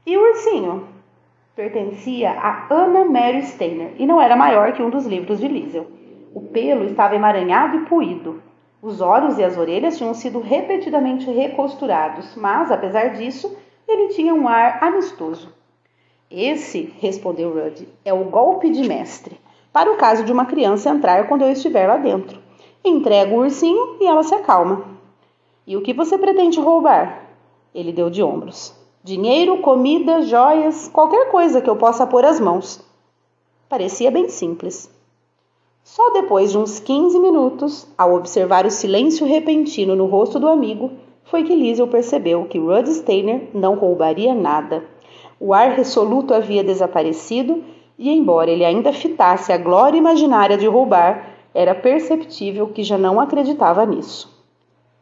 E 0.05 0.15
o 0.15 0.21
ursinho? 0.21 0.87
Pertencia 1.55 2.31
a 2.31 2.67
Anna 2.71 3.03
Mary 3.03 3.43
Steiner 3.43 3.93
e 3.97 4.05
não 4.05 4.21
era 4.21 4.35
maior 4.35 4.71
que 4.71 4.81
um 4.81 4.89
dos 4.89 5.05
livros 5.05 5.39
de 5.39 5.47
Liesel. 5.47 5.87
O 6.33 6.41
pelo 6.41 6.85
estava 6.85 7.15
emaranhado 7.15 7.77
e 7.77 7.85
puído. 7.85 8.41
Os 8.81 9.01
olhos 9.01 9.37
e 9.39 9.43
as 9.43 9.57
orelhas 9.57 9.97
tinham 9.97 10.13
sido 10.13 10.39
repetidamente 10.39 11.29
recosturados, 11.31 12.35
mas, 12.35 12.71
apesar 12.71 13.09
disso, 13.09 13.57
ele 13.87 14.09
tinha 14.09 14.33
um 14.33 14.47
ar 14.47 14.83
amistoso. 14.83 15.49
Esse, 16.29 16.93
respondeu 16.99 17.53
Rudd, 17.53 17.87
é 18.03 18.13
o 18.13 18.25
golpe 18.25 18.69
de 18.69 18.87
mestre, 18.87 19.39
para 19.71 19.91
o 19.91 19.95
caso 19.95 20.23
de 20.23 20.31
uma 20.31 20.45
criança 20.45 20.89
entrar 20.89 21.27
quando 21.27 21.43
eu 21.43 21.51
estiver 21.51 21.87
lá 21.87 21.97
dentro. 21.97 22.37
Entrega 22.83 23.33
o 23.33 23.39
ursinho 23.39 23.97
e 24.01 24.05
ela 24.05 24.23
se 24.23 24.35
acalma. 24.35 24.85
E 25.65 25.77
o 25.77 25.81
que 25.81 25.93
você 25.93 26.17
pretende 26.17 26.59
roubar? 26.59 27.27
Ele 27.73 27.93
deu 27.93 28.09
de 28.09 28.21
ombros. 28.21 28.73
Dinheiro, 29.03 29.59
comida, 29.59 30.21
joias, 30.21 30.89
qualquer 30.89 31.31
coisa 31.31 31.61
que 31.61 31.69
eu 31.69 31.75
possa 31.77 32.05
pôr 32.05 32.25
as 32.25 32.39
mãos. 32.39 32.81
Parecia 33.69 34.11
bem 34.11 34.27
simples. 34.27 34.89
Só 35.83 36.09
depois 36.11 36.51
de 36.51 36.57
uns 36.57 36.81
15 36.81 37.17
minutos, 37.19 37.87
ao 37.97 38.13
observar 38.13 38.65
o 38.65 38.71
silêncio 38.71 39.25
repentino 39.25 39.95
no 39.95 40.05
rosto 40.05 40.37
do 40.37 40.49
amigo, 40.49 40.91
foi 41.29 41.43
que 41.43 41.55
Liesel 41.55 41.87
percebeu 41.87 42.45
que 42.45 42.59
Rudd 42.59 42.87
Steiner 42.87 43.49
não 43.53 43.75
roubaria 43.75 44.33
nada. 44.33 44.83
O 45.39 45.53
ar 45.53 45.71
resoluto 45.71 46.33
havia 46.33 46.63
desaparecido 46.63 47.63
e, 47.97 48.09
embora 48.09 48.49
ele 48.49 48.63
ainda 48.63 48.93
fitasse 48.93 49.51
a 49.51 49.57
glória 49.57 49.97
imaginária 49.97 50.57
de 50.57 50.67
roubar, 50.67 51.29
era 51.53 51.75
perceptível 51.75 52.67
que 52.67 52.83
já 52.83 52.97
não 52.97 53.19
acreditava 53.19 53.85
nisso. 53.85 54.35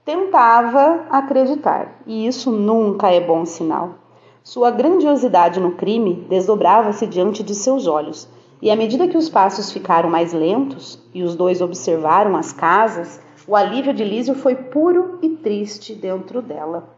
Tentava 0.04 1.06
acreditar, 1.10 2.02
e 2.06 2.28
isso 2.28 2.52
nunca 2.52 3.10
é 3.12 3.20
bom 3.20 3.46
sinal. 3.46 3.96
Sua 4.44 4.70
grandiosidade 4.70 5.60
no 5.60 5.72
crime 5.72 6.26
desdobrava-se 6.30 7.08
diante 7.08 7.44
de 7.44 7.56
seus 7.56 7.88
olhos, 7.88 8.28
e 8.62 8.70
à 8.70 8.76
medida 8.76 9.08
que 9.08 9.18
os 9.18 9.30
passos 9.30 9.72
ficaram 9.72 10.10
mais 10.10 10.32
lentos 10.34 11.00
e 11.14 11.24
os 11.24 11.36
dois 11.36 11.62
observaram 11.62 12.36
as 12.36 12.54
casas, 12.54 13.20
o 13.48 13.56
alívio 13.56 13.94
de 13.94 14.04
Lísio 14.04 14.34
foi 14.36 14.56
puro 14.56 15.20
e 15.22 15.30
triste 15.30 15.94
dentro 15.94 16.42
dela. 16.42 16.90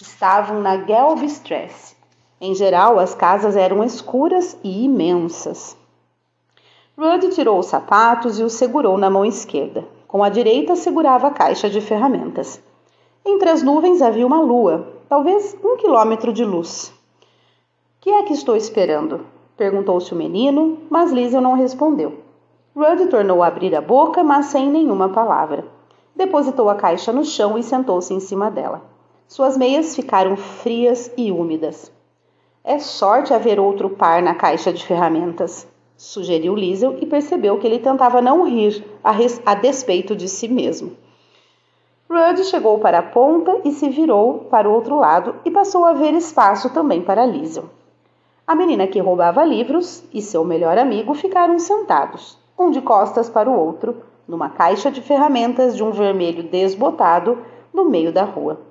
Estavam 0.00 0.60
na 0.60 0.76
Gelb 0.84 1.24
Stress. 1.26 1.96
Em 2.40 2.54
geral, 2.54 2.98
as 2.98 3.14
casas 3.14 3.54
eram 3.54 3.84
escuras 3.84 4.58
e 4.64 4.84
imensas. 4.84 5.76
Rudd 6.98 7.30
tirou 7.30 7.58
os 7.58 7.66
sapatos 7.66 8.38
e 8.38 8.42
os 8.42 8.54
segurou 8.54 8.98
na 8.98 9.08
mão 9.08 9.24
esquerda. 9.24 9.86
Com 10.08 10.24
a 10.24 10.28
direita, 10.28 10.74
segurava 10.74 11.28
a 11.28 11.30
caixa 11.30 11.70
de 11.70 11.80
ferramentas. 11.80 12.60
Entre 13.24 13.48
as 13.48 13.62
nuvens 13.62 14.02
havia 14.02 14.26
uma 14.26 14.40
lua, 14.40 14.94
talvez 15.08 15.56
um 15.62 15.76
quilômetro 15.76 16.32
de 16.32 16.44
luz. 16.44 16.92
Que 18.00 18.10
é 18.10 18.22
que 18.24 18.32
estou 18.32 18.56
esperando? 18.56 19.24
perguntou-se 19.56 20.12
o 20.12 20.16
menino, 20.16 20.78
mas 20.90 21.12
Liesel 21.12 21.40
não 21.40 21.54
respondeu. 21.54 22.18
Rudd 22.74 23.06
tornou 23.06 23.42
a 23.42 23.46
abrir 23.46 23.76
a 23.76 23.80
boca, 23.80 24.24
mas 24.24 24.46
sem 24.46 24.68
nenhuma 24.68 25.08
palavra. 25.08 25.64
Depositou 26.14 26.68
a 26.68 26.74
caixa 26.74 27.12
no 27.12 27.24
chão 27.24 27.56
e 27.56 27.62
sentou-se 27.62 28.12
em 28.12 28.20
cima 28.20 28.50
dela. 28.50 28.82
Suas 29.26 29.56
meias 29.56 29.96
ficaram 29.96 30.36
frias 30.36 31.10
e 31.16 31.32
úmidas. 31.32 31.90
É 32.62 32.78
sorte 32.78 33.32
haver 33.32 33.58
outro 33.58 33.90
par 33.90 34.22
na 34.22 34.34
caixa 34.34 34.72
de 34.72 34.84
ferramentas, 34.84 35.66
sugeriu 35.96 36.54
Liesel 36.54 36.96
e 37.00 37.06
percebeu 37.06 37.58
que 37.58 37.66
ele 37.66 37.78
tentava 37.78 38.20
não 38.20 38.44
rir 38.44 38.84
a, 39.02 39.12
a 39.46 39.54
despeito 39.54 40.14
de 40.14 40.28
si 40.28 40.48
mesmo. 40.48 40.96
Rudd 42.10 42.44
chegou 42.44 42.78
para 42.78 42.98
a 42.98 43.02
ponta 43.02 43.60
e 43.64 43.72
se 43.72 43.88
virou 43.88 44.40
para 44.50 44.68
o 44.68 44.72
outro 44.74 44.98
lado 44.98 45.36
e 45.44 45.50
passou 45.50 45.84
a 45.84 45.92
ver 45.92 46.12
espaço 46.12 46.70
também 46.70 47.00
para 47.00 47.24
Liesel. 47.24 47.70
A 48.46 48.54
menina 48.54 48.86
que 48.86 49.00
roubava 49.00 49.44
livros 49.44 50.04
e 50.12 50.20
seu 50.20 50.44
melhor 50.44 50.76
amigo 50.76 51.14
ficaram 51.14 51.58
sentados, 51.58 52.36
um 52.58 52.70
de 52.70 52.82
costas 52.82 53.30
para 53.30 53.48
o 53.48 53.58
outro, 53.58 54.02
numa 54.32 54.48
caixa 54.48 54.90
de 54.90 55.02
ferramentas 55.02 55.76
de 55.76 55.84
um 55.84 55.90
vermelho 55.90 56.44
desbotado 56.44 57.44
no 57.70 57.84
meio 57.84 58.10
da 58.10 58.24
rua. 58.24 58.62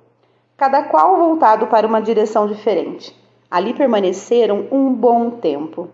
Cada 0.58 0.82
qual 0.82 1.18
voltado 1.18 1.68
para 1.68 1.86
uma 1.86 2.02
direção 2.02 2.48
diferente. 2.48 3.16
Ali 3.50 3.72
permaneceram 3.72 4.68
um 4.72 4.92
bom 4.92 5.30
tempo. 5.30 5.88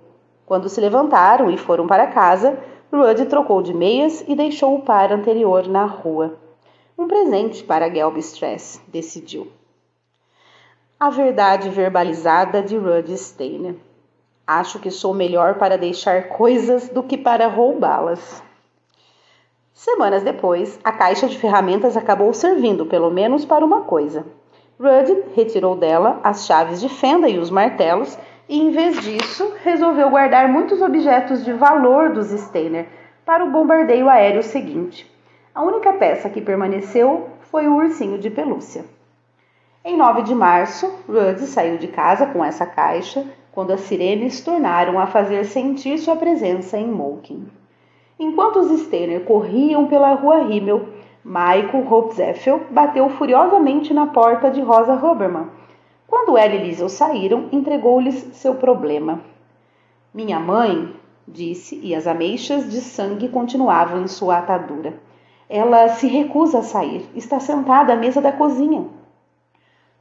Quando 0.46 0.70
se 0.70 0.80
levantaram 0.80 1.52
e 1.52 1.58
foram 1.58 1.86
para 1.86 2.08
casa, 2.08 2.58
Rudd 2.90 3.26
trocou 3.26 3.62
de 3.62 3.74
meias 3.74 4.24
e 4.26 4.36
deixou 4.36 4.74
o 4.74 4.84
par 4.84 5.12
anterior 5.12 5.68
na 5.68 5.84
rua. 5.84 6.36
Um 6.98 7.06
presente 7.06 7.62
para 7.62 7.90
Gelb 7.90 8.18
Stress, 8.20 8.80
decidiu. 8.88 9.50
A 10.98 11.10
verdade 11.10 11.68
verbalizada 11.70 12.62
de 12.64 12.78
Rudd 12.78 13.10
Steiner. 13.18 13.76
Acho 14.48 14.80
que 14.80 14.90
sou 14.90 15.14
melhor 15.14 15.56
para 15.56 15.78
deixar 15.78 16.30
coisas 16.30 16.88
do 16.88 17.04
que 17.04 17.18
para 17.18 17.50
roubá-las. 17.50 18.47
Semanas 19.78 20.24
depois, 20.24 20.80
a 20.84 20.92
caixa 20.92 21.28
de 21.28 21.38
ferramentas 21.38 21.96
acabou 21.96 22.34
servindo 22.34 22.88
pelo 22.88 23.12
menos 23.12 23.46
para 23.46 23.64
uma 23.64 23.82
coisa. 23.82 24.26
Rudd 24.80 25.36
retirou 25.36 25.76
dela 25.76 26.20
as 26.24 26.48
chaves 26.48 26.82
de 26.82 26.90
fenda 26.90 27.30
e 27.30 27.38
os 27.38 27.52
martelos 27.52 28.18
e, 28.50 28.60
em 28.60 28.72
vez 28.72 29.00
disso, 29.00 29.54
resolveu 29.64 30.10
guardar 30.10 30.50
muitos 30.50 30.82
objetos 30.82 31.46
de 31.46 31.54
valor 31.54 32.10
dos 32.10 32.30
Steiner 32.30 32.88
para 33.24 33.46
o 33.46 33.52
bombardeio 33.52 34.10
aéreo 34.10 34.42
seguinte. 34.42 35.06
A 35.54 35.62
única 35.62 35.94
peça 35.94 36.28
que 36.28 36.42
permaneceu 36.42 37.30
foi 37.52 37.68
o 37.68 37.76
ursinho 37.76 38.18
de 38.18 38.32
pelúcia. 38.32 38.84
Em 39.86 39.96
9 39.96 40.24
de 40.24 40.34
março, 40.34 40.92
Rudd 41.08 41.40
saiu 41.42 41.78
de 41.78 41.88
casa 41.88 42.26
com 42.26 42.44
essa 42.44 42.66
caixa 42.66 43.24
quando 43.52 43.74
as 43.74 43.82
sirenes 43.82 44.42
tornaram 44.42 45.00
a 45.00 45.06
fazer 45.06 45.46
sentir 45.46 46.00
sua 46.00 46.16
presença 46.16 46.80
em 46.80 46.88
Moulkin. 46.88 47.48
Enquanto 48.20 48.60
os 48.60 48.82
Steiner 48.82 49.24
corriam 49.26 49.88
pela 49.88 50.14
rua 50.14 50.42
Himmel, 50.42 50.90
Michael 51.24 51.86
Hopzeffel 51.92 52.62
bateu 52.72 53.10
furiosamente 53.10 53.94
na 53.94 54.08
porta 54.08 54.50
de 54.50 54.62
Rosa 54.62 54.94
Huberman. 54.94 55.48
Quando 56.08 56.38
ela 56.38 56.56
e 56.56 56.58
Liesel 56.58 56.90
saíram, 56.90 57.50
entregou-lhes 57.52 58.16
seu 58.34 58.56
problema. 58.56 59.22
Minha 60.14 60.40
mãe, 60.40 60.96
disse, 61.28 61.80
e 61.84 61.94
as 61.94 62.08
ameixas 62.08 62.72
de 62.72 62.80
sangue 62.80 63.28
continuavam 63.28 64.02
em 64.02 64.08
sua 64.08 64.38
atadura. 64.38 64.94
Ela 65.50 65.90
se 65.90 66.08
recusa 66.08 66.60
a 66.60 66.64
sair, 66.64 67.06
está 67.14 67.40
sentada 67.40 67.94
à 67.94 67.96
mesa 67.96 68.22
da 68.22 68.32
cozinha. 68.32 68.88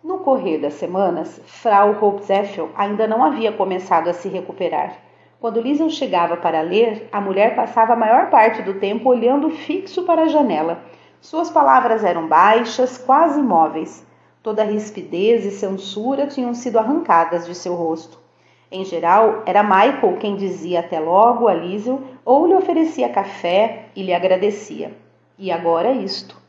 No 0.03 0.21
correr 0.21 0.59
das 0.59 0.75
semanas, 0.75 1.41
Frau 1.45 1.97
Hopzeffel 2.01 2.71
ainda 2.77 3.07
não 3.07 3.25
havia 3.25 3.53
começado 3.53 4.09
a 4.09 4.13
se 4.13 4.29
recuperar. 4.29 5.06
Quando 5.39 5.61
Liesel 5.61 5.91
chegava 5.91 6.37
para 6.37 6.63
ler, 6.63 7.09
a 7.13 7.21
mulher 7.21 7.55
passava 7.55 7.93
a 7.93 7.97
maior 7.97 8.31
parte 8.31 8.63
do 8.63 8.75
tempo 8.75 9.11
olhando 9.11 9.51
fixo 9.51 10.05
para 10.05 10.23
a 10.23 10.29
janela. 10.29 10.83
Suas 11.21 11.51
palavras 11.51 12.03
eram 12.05 12.27
baixas, 12.27 12.97
quase 12.97 13.39
imóveis. 13.39 14.07
Toda 14.43 14.65
rispidez 14.65 15.45
e 15.45 15.51
censura 15.51 16.27
tinham 16.27 16.55
sido 16.55 16.79
arrancadas 16.79 17.45
de 17.45 17.55
seu 17.55 17.75
rosto. 17.75 18.19
Em 18.71 18.85
geral, 18.85 19.43
era 19.45 19.63
Michael 19.63 20.17
quem 20.19 20.37
dizia 20.37 20.81
até 20.81 20.99
logo 20.99 21.49
a 21.49 21.55
Liesel 21.55 22.01
ou 22.25 22.47
lhe 22.47 22.55
oferecia 22.55 23.09
café 23.09 23.87
e 23.95 24.03
lhe 24.03 24.15
agradecia. 24.15 24.97
E 25.39 25.53
agora 25.53 25.93
isto. 25.93 26.41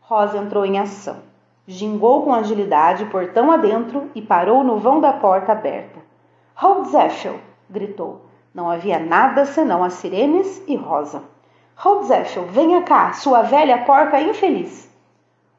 Rosa 0.00 0.38
entrou 0.38 0.64
em 0.64 0.78
ação. 0.78 1.18
Gingou 1.66 2.22
com 2.22 2.32
agilidade 2.32 3.04
portão 3.06 3.50
adentro 3.50 4.10
e 4.14 4.22
parou 4.22 4.64
no 4.64 4.78
vão 4.78 5.00
da 5.00 5.12
porta 5.12 5.52
aberta. 5.52 6.00
Holdzeffel! 6.54 7.53
Gritou. 7.74 8.22
Não 8.54 8.70
havia 8.70 9.00
nada 9.00 9.44
senão 9.44 9.82
as 9.82 9.94
sirenes 9.94 10.62
e 10.68 10.76
Rosa. 10.76 11.24
Holdzeffel, 11.76 12.46
venha 12.46 12.82
cá, 12.82 13.12
sua 13.12 13.42
velha 13.42 13.78
porca 13.84 14.20
infeliz! 14.20 14.88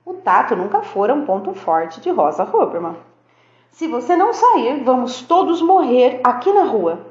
O 0.05 0.13
tato 0.13 0.55
nunca 0.55 0.81
fora 0.81 1.13
um 1.13 1.25
ponto 1.25 1.53
forte 1.53 2.00
de 2.00 2.10
Rosa 2.10 2.43
Huberman. 2.43 2.95
Se 3.69 3.86
você 3.88 4.15
não 4.15 4.31
sair, 4.31 4.81
vamos 4.84 5.22
todos 5.24 5.62
morrer 5.62 6.22
aqui 6.24 6.53
na 6.53 6.63
rua. 6.63 7.07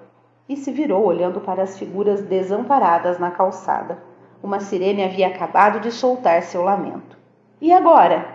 E 0.49 0.57
se 0.57 0.73
virou 0.73 1.05
olhando 1.05 1.41
para 1.41 1.63
as 1.63 1.79
figuras 1.79 2.23
desamparadas 2.23 3.19
na 3.19 3.31
calçada. 3.31 4.03
Uma 4.43 4.61
sirene 4.61 5.05
havia 5.05 5.27
acabado 5.27 5.81
de 5.81 5.91
soltar 5.91 6.43
seu 6.43 6.63
lamento. 6.63 7.19
E 7.61 7.73
agora? 7.73 8.27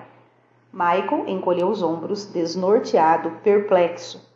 Michael 0.71 1.23
encolheu 1.27 1.67
os 1.67 1.81
ombros, 1.81 2.27
desnorteado, 2.27 3.31
perplexo. 3.43 4.28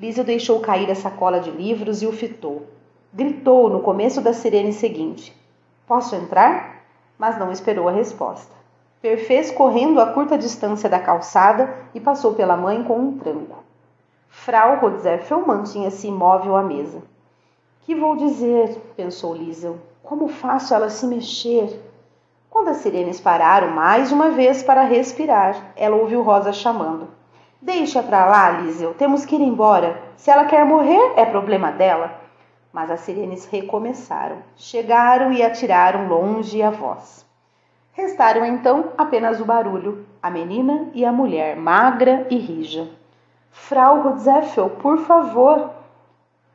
Lísio 0.00 0.22
deixou 0.22 0.60
cair 0.60 0.88
a 0.92 0.94
sacola 0.94 1.40
de 1.40 1.50
livros 1.50 2.02
e 2.02 2.06
o 2.06 2.12
fitou. 2.12 2.68
Gritou 3.12 3.68
no 3.68 3.80
começo 3.80 4.20
da 4.20 4.32
sirene 4.32 4.72
seguinte: 4.72 5.36
Posso 5.88 6.14
entrar? 6.14 6.84
Mas 7.18 7.36
não 7.36 7.50
esperou 7.50 7.88
a 7.88 7.92
resposta. 7.92 8.54
Perfez 9.02 9.50
correndo 9.50 10.00
a 10.00 10.12
curta 10.12 10.38
distância 10.38 10.88
da 10.88 11.00
calçada 11.00 11.74
e 11.92 11.98
passou 11.98 12.34
pela 12.34 12.56
mãe 12.56 12.84
com 12.84 12.96
um 12.96 13.18
tranco. 13.18 13.64
Frau 14.28 14.78
Rodzeffel 14.78 15.44
mantinha-se 15.44 16.06
imóvel 16.06 16.54
à 16.54 16.62
mesa. 16.62 17.02
Que 17.80 17.92
vou 17.92 18.14
dizer? 18.14 18.80
pensou 18.96 19.34
Liesel. 19.34 19.78
Como 20.04 20.28
faço 20.28 20.72
ela 20.72 20.90
se 20.90 21.08
mexer? 21.08 21.82
Quando 22.48 22.68
as 22.68 22.76
sirenes 22.76 23.20
pararam 23.20 23.72
mais 23.72 24.12
uma 24.12 24.30
vez 24.30 24.62
para 24.62 24.82
respirar, 24.82 25.72
ela 25.74 25.96
ouviu 25.96 26.22
Rosa 26.22 26.52
chamando. 26.52 27.17
Deixa 27.60 28.02
pra 28.04 28.24
lá, 28.24 28.50
Liesel, 28.50 28.94
temos 28.94 29.24
que 29.24 29.34
ir 29.34 29.40
embora. 29.40 30.00
Se 30.16 30.30
ela 30.30 30.44
quer 30.44 30.64
morrer, 30.64 31.14
é 31.16 31.24
problema 31.24 31.72
dela. 31.72 32.12
Mas 32.72 32.88
as 32.88 33.00
sirenes 33.00 33.46
recomeçaram, 33.46 34.36
chegaram 34.54 35.32
e 35.32 35.42
atiraram 35.42 36.06
longe 36.06 36.62
a 36.62 36.70
voz. 36.70 37.26
Restaram 37.92 38.46
então 38.46 38.92
apenas 38.96 39.40
o 39.40 39.44
barulho, 39.44 40.06
a 40.22 40.30
menina 40.30 40.88
e 40.94 41.04
a 41.04 41.10
mulher, 41.10 41.56
magra 41.56 42.28
e 42.30 42.38
rija. 42.38 42.88
Frau 43.50 44.02
Rodzeffel, 44.02 44.70
por 44.70 44.98
favor. 44.98 45.70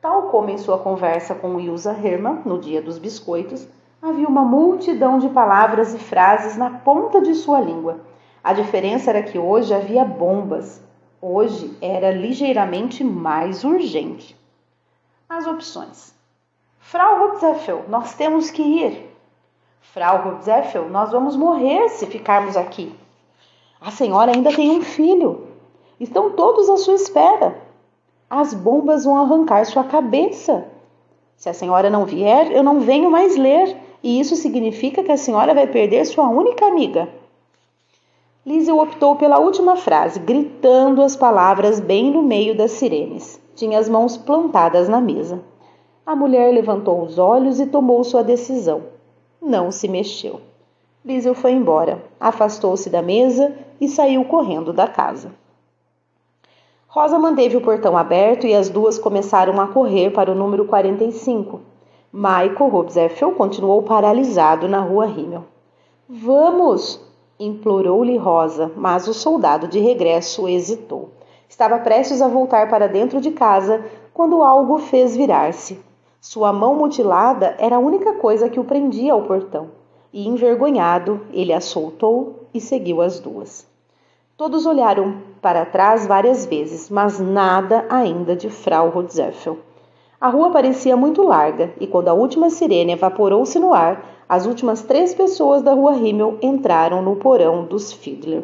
Tal 0.00 0.30
como 0.30 0.48
em 0.48 0.56
sua 0.56 0.78
conversa 0.78 1.34
com 1.34 1.60
Ilsa 1.60 1.92
Hermann, 1.92 2.40
no 2.46 2.58
dia 2.58 2.80
dos 2.80 2.96
biscoitos, 2.96 3.68
havia 4.00 4.26
uma 4.26 4.42
multidão 4.42 5.18
de 5.18 5.28
palavras 5.28 5.92
e 5.92 5.98
frases 5.98 6.56
na 6.56 6.70
ponta 6.70 7.20
de 7.20 7.34
sua 7.34 7.60
língua. 7.60 8.00
A 8.42 8.54
diferença 8.54 9.10
era 9.10 9.22
que 9.22 9.38
hoje 9.38 9.74
havia 9.74 10.04
bombas. 10.04 10.82
Hoje 11.26 11.74
era 11.80 12.10
ligeiramente 12.10 13.02
mais 13.02 13.64
urgente. 13.64 14.36
As 15.26 15.46
opções. 15.46 16.14
Frau 16.78 17.18
Rodzeffel, 17.18 17.86
nós 17.88 18.12
temos 18.12 18.50
que 18.50 18.60
ir. 18.60 19.10
Frau 19.80 20.22
Rotzeffel, 20.22 20.90
nós 20.90 21.12
vamos 21.12 21.34
morrer 21.34 21.88
se 21.88 22.04
ficarmos 22.04 22.58
aqui. 22.58 22.94
A 23.80 23.90
senhora 23.90 24.32
ainda 24.36 24.54
tem 24.54 24.70
um 24.72 24.82
filho. 24.82 25.48
Estão 25.98 26.32
todos 26.32 26.68
à 26.68 26.76
sua 26.76 26.96
espera. 26.96 27.56
As 28.28 28.52
bombas 28.52 29.06
vão 29.06 29.16
arrancar 29.16 29.64
sua 29.64 29.84
cabeça. 29.84 30.68
Se 31.38 31.48
a 31.48 31.54
senhora 31.54 31.88
não 31.88 32.04
vier, 32.04 32.52
eu 32.52 32.62
não 32.62 32.80
venho 32.80 33.10
mais 33.10 33.34
ler, 33.34 33.74
e 34.02 34.20
isso 34.20 34.36
significa 34.36 35.02
que 35.02 35.12
a 35.12 35.16
senhora 35.16 35.54
vai 35.54 35.66
perder 35.66 36.04
sua 36.04 36.28
única 36.28 36.66
amiga. 36.66 37.08
Liesel 38.46 38.78
optou 38.78 39.16
pela 39.16 39.38
última 39.38 39.76
frase, 39.76 40.20
gritando 40.20 41.02
as 41.02 41.16
palavras 41.16 41.80
bem 41.80 42.10
no 42.10 42.22
meio 42.22 42.56
das 42.56 42.72
sirenes. 42.72 43.40
Tinha 43.54 43.78
as 43.78 43.88
mãos 43.88 44.16
plantadas 44.16 44.88
na 44.88 45.00
mesa. 45.00 45.40
A 46.04 46.14
mulher 46.14 46.52
levantou 46.52 47.02
os 47.02 47.18
olhos 47.18 47.58
e 47.58 47.66
tomou 47.66 48.04
sua 48.04 48.22
decisão 48.22 48.94
não 49.44 49.70
se 49.70 49.86
mexeu. 49.86 50.40
Liesel 51.04 51.34
foi 51.34 51.52
embora, 51.52 52.02
afastou-se 52.18 52.88
da 52.88 53.02
mesa 53.02 53.54
e 53.80 53.88
saiu 53.88 54.24
correndo 54.24 54.72
da 54.72 54.88
casa. 54.88 55.32
Rosa 56.88 57.18
manteve 57.18 57.56
o 57.56 57.60
portão 57.60 57.96
aberto 57.96 58.46
e 58.46 58.54
as 58.54 58.70
duas 58.70 58.98
começaram 58.98 59.60
a 59.60 59.66
correr 59.66 60.10
para 60.10 60.32
o 60.32 60.34
número 60.34 60.64
45. 60.64 61.60
Michael 62.12 62.68
Robzeffel 62.70 63.32
continuou 63.32 63.82
paralisado 63.82 64.68
na 64.68 64.80
rua 64.80 65.04
Rimmel. 65.04 65.44
Vamos! 66.08 67.03
Implorou-lhe 67.38 68.16
Rosa, 68.16 68.70
mas 68.76 69.08
o 69.08 69.14
soldado 69.14 69.68
de 69.68 69.78
regresso 69.78 70.48
hesitou. 70.48 71.10
Estava 71.48 71.78
prestes 71.78 72.22
a 72.22 72.28
voltar 72.28 72.68
para 72.68 72.88
dentro 72.88 73.20
de 73.20 73.30
casa 73.30 73.84
quando 74.12 74.42
algo 74.42 74.78
fez 74.78 75.16
virar-se. 75.16 75.80
Sua 76.20 76.52
mão 76.52 76.74
mutilada 76.74 77.54
era 77.58 77.76
a 77.76 77.80
única 77.80 78.14
coisa 78.14 78.48
que 78.48 78.58
o 78.58 78.64
prendia 78.64 79.12
ao 79.12 79.22
portão, 79.22 79.68
e 80.12 80.26
envergonhado, 80.26 81.20
ele 81.32 81.52
a 81.52 81.60
soltou 81.60 82.46
e 82.54 82.60
seguiu 82.60 83.02
as 83.02 83.20
duas. 83.20 83.66
Todos 84.36 84.64
olharam 84.66 85.18
para 85.42 85.66
trás 85.66 86.06
várias 86.06 86.46
vezes, 86.46 86.88
mas 86.88 87.20
nada 87.20 87.84
ainda 87.88 88.34
de 88.34 88.48
Frau 88.48 88.88
Rotzeffel. 88.88 89.58
A 90.24 90.30
rua 90.30 90.48
parecia 90.48 90.96
muito 90.96 91.22
larga, 91.22 91.74
e 91.78 91.86
quando 91.86 92.08
a 92.08 92.14
última 92.14 92.48
sirene 92.48 92.94
evaporou-se 92.94 93.58
no 93.58 93.74
ar, 93.74 94.02
as 94.26 94.46
últimas 94.46 94.80
três 94.80 95.12
pessoas 95.12 95.60
da 95.60 95.74
rua 95.74 95.92
Himmel 95.96 96.38
entraram 96.40 97.02
no 97.02 97.16
porão 97.16 97.66
dos 97.66 97.92
Fiedler. 97.92 98.42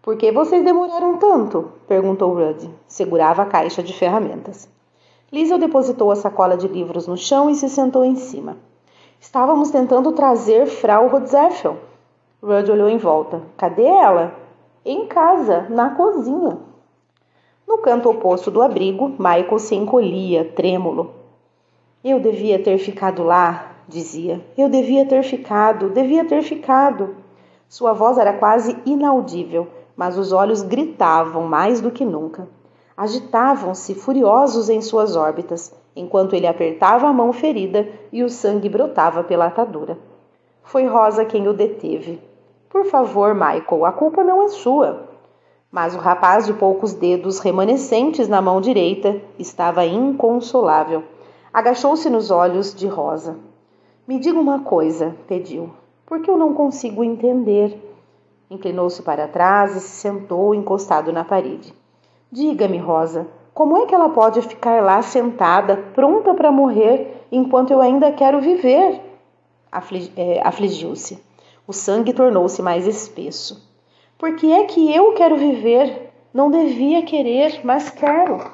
Por 0.00 0.16
que 0.16 0.32
vocês 0.32 0.64
demoraram 0.64 1.18
tanto? 1.18 1.72
perguntou 1.86 2.32
Rudd. 2.32 2.70
Segurava 2.86 3.42
a 3.42 3.44
caixa 3.44 3.82
de 3.82 3.92
ferramentas. 3.92 4.66
Liesel 5.30 5.58
depositou 5.58 6.10
a 6.10 6.16
sacola 6.16 6.56
de 6.56 6.66
livros 6.66 7.06
no 7.06 7.18
chão 7.18 7.50
e 7.50 7.54
se 7.54 7.68
sentou 7.68 8.02
em 8.02 8.16
cima. 8.16 8.56
Estávamos 9.20 9.70
tentando 9.70 10.12
trazer 10.12 10.64
Frau 10.64 11.08
Rodzeffel. 11.08 11.76
Rudd 12.42 12.70
olhou 12.70 12.88
em 12.88 12.96
volta. 12.96 13.42
Cadê 13.58 13.84
ela? 13.84 14.32
Em 14.86 15.06
casa, 15.06 15.66
na 15.68 15.90
cozinha. 15.90 16.67
No 17.68 17.78
canto 17.78 18.10
oposto 18.10 18.50
do 18.50 18.62
abrigo, 18.62 19.10
Michael 19.10 19.58
se 19.58 19.76
encolhia, 19.76 20.44
trêmulo. 20.56 21.12
Eu 22.02 22.18
devia 22.18 22.58
ter 22.58 22.78
ficado 22.78 23.22
lá, 23.22 23.76
dizia. 23.86 24.40
Eu 24.56 24.68
devia 24.68 25.06
ter 25.06 25.22
ficado, 25.22 25.90
devia 25.90 26.24
ter 26.24 26.42
ficado. 26.42 27.14
Sua 27.68 27.92
voz 27.92 28.18
era 28.18 28.32
quase 28.32 28.76
inaudível, 28.84 29.68
mas 29.94 30.18
os 30.18 30.32
olhos 30.32 30.62
gritavam 30.62 31.44
mais 31.44 31.80
do 31.80 31.90
que 31.90 32.04
nunca 32.04 32.48
agitavam-se 32.98 33.94
furiosos 33.94 34.68
em 34.68 34.82
suas 34.82 35.14
órbitas, 35.14 35.72
enquanto 35.94 36.34
ele 36.34 36.48
apertava 36.48 37.06
a 37.06 37.12
mão 37.12 37.32
ferida 37.32 37.88
e 38.10 38.24
o 38.24 38.28
sangue 38.28 38.68
brotava 38.68 39.22
pela 39.22 39.46
atadura. 39.46 39.96
Foi 40.64 40.84
Rosa 40.84 41.24
quem 41.24 41.46
o 41.46 41.52
deteve. 41.52 42.20
Por 42.68 42.84
favor, 42.86 43.34
Michael, 43.34 43.84
a 43.84 43.92
culpa 43.92 44.24
não 44.24 44.42
é 44.42 44.48
sua. 44.48 45.07
Mas 45.70 45.94
o 45.94 45.98
rapaz 45.98 46.46
de 46.46 46.54
poucos 46.54 46.94
dedos 46.94 47.40
remanescentes 47.40 48.26
na 48.26 48.40
mão 48.40 48.58
direita 48.58 49.20
estava 49.38 49.84
inconsolável. 49.84 51.04
Agachou-se 51.52 52.08
nos 52.08 52.30
olhos 52.30 52.74
de 52.74 52.86
Rosa. 52.86 53.36
Me 54.06 54.18
diga 54.18 54.40
uma 54.40 54.60
coisa, 54.60 55.14
pediu. 55.26 55.70
Por 56.06 56.22
que 56.22 56.30
eu 56.30 56.38
não 56.38 56.54
consigo 56.54 57.04
entender? 57.04 57.78
Inclinou-se 58.50 59.02
para 59.02 59.28
trás 59.28 59.76
e 59.76 59.80
se 59.80 59.88
sentou 59.88 60.54
encostado 60.54 61.12
na 61.12 61.22
parede. 61.22 61.74
Diga-me, 62.32 62.78
Rosa, 62.78 63.26
como 63.52 63.76
é 63.76 63.84
que 63.84 63.94
ela 63.94 64.08
pode 64.08 64.40
ficar 64.40 64.82
lá 64.82 65.02
sentada, 65.02 65.76
pronta 65.94 66.32
para 66.32 66.50
morrer, 66.50 67.26
enquanto 67.30 67.72
eu 67.72 67.82
ainda 67.82 68.10
quero 68.12 68.40
viver? 68.40 69.02
É, 70.16 70.40
afligiu-se. 70.42 71.22
O 71.66 71.74
sangue 71.74 72.14
tornou-se 72.14 72.62
mais 72.62 72.86
espesso. 72.86 73.67
Por 74.18 74.34
que 74.34 74.50
é 74.50 74.64
que 74.64 74.92
eu 74.92 75.12
quero 75.12 75.36
viver? 75.36 76.10
Não 76.34 76.50
devia 76.50 77.04
querer, 77.04 77.60
mas 77.62 77.88
quero. 77.88 78.50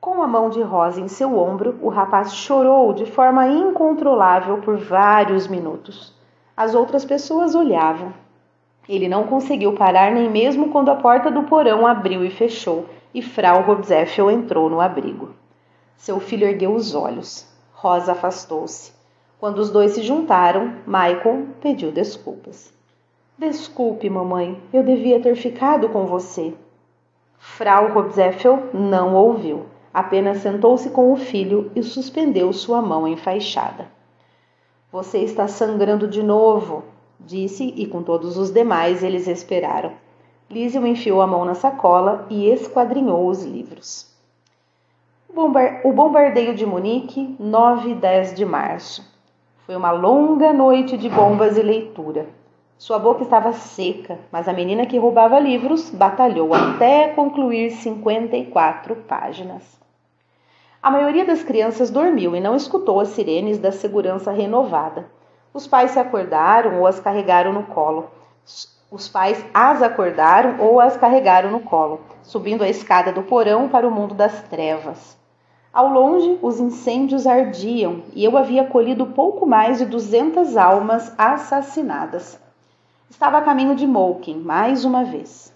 Com 0.00 0.22
a 0.22 0.28
mão 0.28 0.48
de 0.48 0.62
Rosa 0.62 1.00
em 1.00 1.08
seu 1.08 1.36
ombro, 1.36 1.76
o 1.82 1.88
rapaz 1.88 2.32
chorou 2.32 2.92
de 2.92 3.04
forma 3.04 3.48
incontrolável 3.48 4.58
por 4.58 4.76
vários 4.76 5.48
minutos. 5.48 6.14
As 6.56 6.72
outras 6.72 7.04
pessoas 7.04 7.56
olhavam. 7.56 8.14
Ele 8.88 9.08
não 9.08 9.26
conseguiu 9.26 9.74
parar 9.74 10.12
nem 10.12 10.30
mesmo 10.30 10.68
quando 10.68 10.90
a 10.90 10.94
porta 10.94 11.28
do 11.28 11.42
porão 11.42 11.84
abriu 11.84 12.24
e 12.24 12.30
fechou 12.30 12.86
e 13.12 13.20
Frau 13.20 13.62
Robzeffel 13.62 14.30
entrou 14.30 14.70
no 14.70 14.80
abrigo. 14.80 15.34
Seu 15.96 16.20
filho 16.20 16.46
ergueu 16.46 16.72
os 16.76 16.94
olhos. 16.94 17.44
Rosa 17.72 18.12
afastou-se. 18.12 18.92
Quando 19.40 19.58
os 19.58 19.68
dois 19.68 19.92
se 19.92 20.02
juntaram, 20.02 20.76
Michael 20.86 21.48
pediu 21.60 21.90
desculpas. 21.90 22.78
Desculpe, 23.40 24.10
mamãe, 24.10 24.60
eu 24.70 24.82
devia 24.82 25.18
ter 25.18 25.34
ficado 25.34 25.88
com 25.88 26.04
você. 26.04 26.52
Frau 27.38 27.90
Robzeffel 27.90 28.68
não 28.74 29.14
ouviu, 29.14 29.64
apenas 29.94 30.42
sentou-se 30.42 30.90
com 30.90 31.10
o 31.10 31.16
filho 31.16 31.72
e 31.74 31.82
suspendeu 31.82 32.52
sua 32.52 32.82
mão 32.82 33.08
enfaixada. 33.08 33.88
Você 34.92 35.20
está 35.20 35.48
sangrando 35.48 36.06
de 36.06 36.22
novo, 36.22 36.84
disse, 37.18 37.72
e 37.78 37.86
com 37.86 38.02
todos 38.02 38.36
os 38.36 38.50
demais 38.50 39.02
eles 39.02 39.26
esperaram. 39.26 39.92
Lísio 40.50 40.86
enfiou 40.86 41.22
a 41.22 41.26
mão 41.26 41.42
na 41.46 41.54
sacola 41.54 42.26
e 42.28 42.46
esquadrinhou 42.46 43.26
os 43.26 43.42
livros. 43.42 44.14
O 45.82 45.92
bombardeio 45.94 46.54
de 46.54 46.66
Munique, 46.66 47.36
9 47.40 47.92
e 47.92 47.94
10 47.94 48.34
de 48.34 48.44
março. 48.44 49.02
Foi 49.64 49.74
uma 49.74 49.92
longa 49.92 50.52
noite 50.52 50.98
de 50.98 51.08
bombas 51.08 51.56
e 51.56 51.62
leitura. 51.62 52.38
Sua 52.80 52.98
boca 52.98 53.22
estava 53.22 53.52
seca, 53.52 54.18
mas 54.32 54.48
a 54.48 54.54
menina 54.54 54.86
que 54.86 54.96
roubava 54.96 55.38
livros 55.38 55.90
batalhou 55.90 56.54
até 56.54 57.08
concluir 57.08 57.72
54 57.72 58.96
páginas. 59.06 59.78
A 60.82 60.90
maioria 60.90 61.26
das 61.26 61.42
crianças 61.42 61.90
dormiu 61.90 62.34
e 62.34 62.40
não 62.40 62.56
escutou 62.56 62.98
as 62.98 63.08
sirenes 63.08 63.58
da 63.58 63.70
segurança 63.70 64.32
renovada. 64.32 65.04
Os 65.52 65.66
pais 65.66 65.90
se 65.90 65.98
acordaram 65.98 66.78
ou 66.78 66.86
as 66.86 66.98
carregaram 66.98 67.52
no 67.52 67.64
colo. 67.64 68.10
Os 68.90 69.06
pais 69.06 69.44
as 69.52 69.82
acordaram 69.82 70.58
ou 70.58 70.80
as 70.80 70.96
carregaram 70.96 71.50
no 71.50 71.60
colo, 71.60 72.00
subindo 72.22 72.64
a 72.64 72.68
escada 72.70 73.12
do 73.12 73.24
porão 73.24 73.68
para 73.68 73.86
o 73.86 73.90
mundo 73.90 74.14
das 74.14 74.40
trevas. 74.44 75.18
Ao 75.70 75.86
longe, 75.86 76.38
os 76.40 76.58
incêndios 76.58 77.26
ardiam 77.26 78.04
e 78.14 78.24
eu 78.24 78.38
havia 78.38 78.64
colhido 78.64 79.04
pouco 79.08 79.44
mais 79.44 79.76
de 79.76 79.84
duzentas 79.84 80.56
almas 80.56 81.12
assassinadas. 81.18 82.40
Estava 83.10 83.38
a 83.38 83.42
caminho 83.42 83.74
de 83.74 83.88
Moken, 83.88 84.38
mais 84.38 84.84
uma 84.84 85.02
vez. 85.02 85.52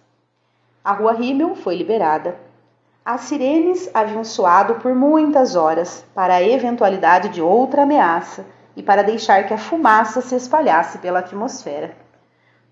A 0.82 0.92
rua 0.92 1.12
Rimmel 1.12 1.54
foi 1.54 1.76
liberada. 1.76 2.36
As 3.04 3.22
sirenes 3.22 3.88
haviam 3.94 4.24
soado 4.24 4.74
por 4.80 4.92
muitas 4.92 5.54
horas 5.54 6.04
para 6.12 6.34
a 6.34 6.42
eventualidade 6.42 7.28
de 7.28 7.40
outra 7.40 7.84
ameaça 7.84 8.44
e 8.76 8.82
para 8.82 9.04
deixar 9.04 9.46
que 9.46 9.54
a 9.54 9.58
fumaça 9.58 10.20
se 10.20 10.34
espalhasse 10.34 10.98
pela 10.98 11.20
atmosfera. 11.20 11.96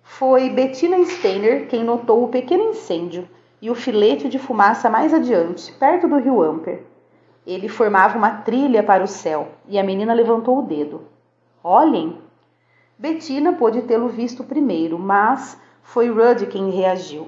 Foi 0.02 0.50
Bettina 0.50 1.02
Steiner 1.04 1.68
quem 1.68 1.84
notou 1.84 2.24
o 2.24 2.28
pequeno 2.28 2.70
incêndio 2.70 3.28
e 3.62 3.70
o 3.70 3.76
filete 3.76 4.28
de 4.28 4.38
fumaça 4.38 4.90
mais 4.90 5.14
adiante, 5.14 5.72
perto 5.74 6.08
do 6.08 6.18
rio 6.18 6.42
Amper. 6.42 6.82
Ele 7.46 7.68
formava 7.68 8.18
uma 8.18 8.38
trilha 8.38 8.82
para 8.82 9.04
o 9.04 9.08
céu 9.08 9.46
e 9.68 9.78
a 9.78 9.84
menina 9.84 10.12
levantou 10.12 10.58
o 10.58 10.62
dedo. 10.62 11.02
Olhem! 11.62 12.31
Bettina 13.02 13.52
pôde 13.52 13.82
tê-lo 13.82 14.06
visto 14.06 14.44
primeiro, 14.44 14.96
mas 14.96 15.58
foi 15.82 16.08
Rudd 16.08 16.46
quem 16.46 16.70
reagiu. 16.70 17.26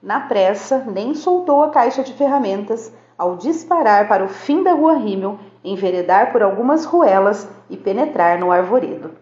Na 0.00 0.20
pressa, 0.20 0.84
nem 0.86 1.16
soltou 1.16 1.64
a 1.64 1.70
caixa 1.70 2.04
de 2.04 2.12
ferramentas 2.12 2.92
ao 3.18 3.34
disparar 3.34 4.06
para 4.06 4.24
o 4.24 4.28
fim 4.28 4.62
da 4.62 4.72
rua 4.72 4.94
Rimmel, 4.94 5.36
enveredar 5.64 6.30
por 6.30 6.44
algumas 6.44 6.84
ruelas 6.84 7.48
e 7.68 7.76
penetrar 7.76 8.38
no 8.38 8.52
arvoredo. 8.52 9.16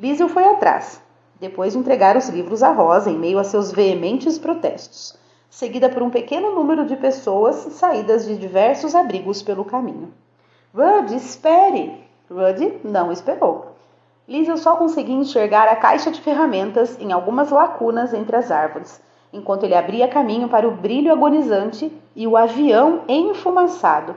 Liesel 0.00 0.26
foi 0.26 0.44
atrás, 0.44 1.02
depois 1.38 1.74
de 1.74 1.78
entregar 1.80 2.16
os 2.16 2.30
livros 2.30 2.62
a 2.62 2.72
Rosa 2.72 3.10
em 3.10 3.18
meio 3.18 3.38
a 3.38 3.44
seus 3.44 3.70
veementes 3.70 4.38
protestos 4.38 5.20
seguida 5.50 5.90
por 5.90 6.02
um 6.02 6.08
pequeno 6.08 6.54
número 6.54 6.86
de 6.86 6.96
pessoas 6.96 7.56
saídas 7.74 8.24
de 8.24 8.38
diversos 8.38 8.94
abrigos 8.94 9.42
pelo 9.42 9.66
caminho. 9.66 10.14
Rudd, 10.74 11.14
espere! 11.14 11.92
Rudd 12.30 12.80
não 12.82 13.12
esperou. 13.12 13.71
Liesel 14.32 14.56
só 14.56 14.76
conseguia 14.76 15.14
enxergar 15.14 15.68
a 15.68 15.76
caixa 15.76 16.10
de 16.10 16.18
ferramentas 16.18 16.98
em 16.98 17.12
algumas 17.12 17.50
lacunas 17.50 18.14
entre 18.14 18.34
as 18.34 18.50
árvores, 18.50 18.98
enquanto 19.30 19.64
ele 19.64 19.74
abria 19.74 20.08
caminho 20.08 20.48
para 20.48 20.66
o 20.66 20.70
brilho 20.70 21.12
agonizante 21.12 21.92
e 22.16 22.26
o 22.26 22.34
avião 22.34 23.02
enfumaçado. 23.06 24.14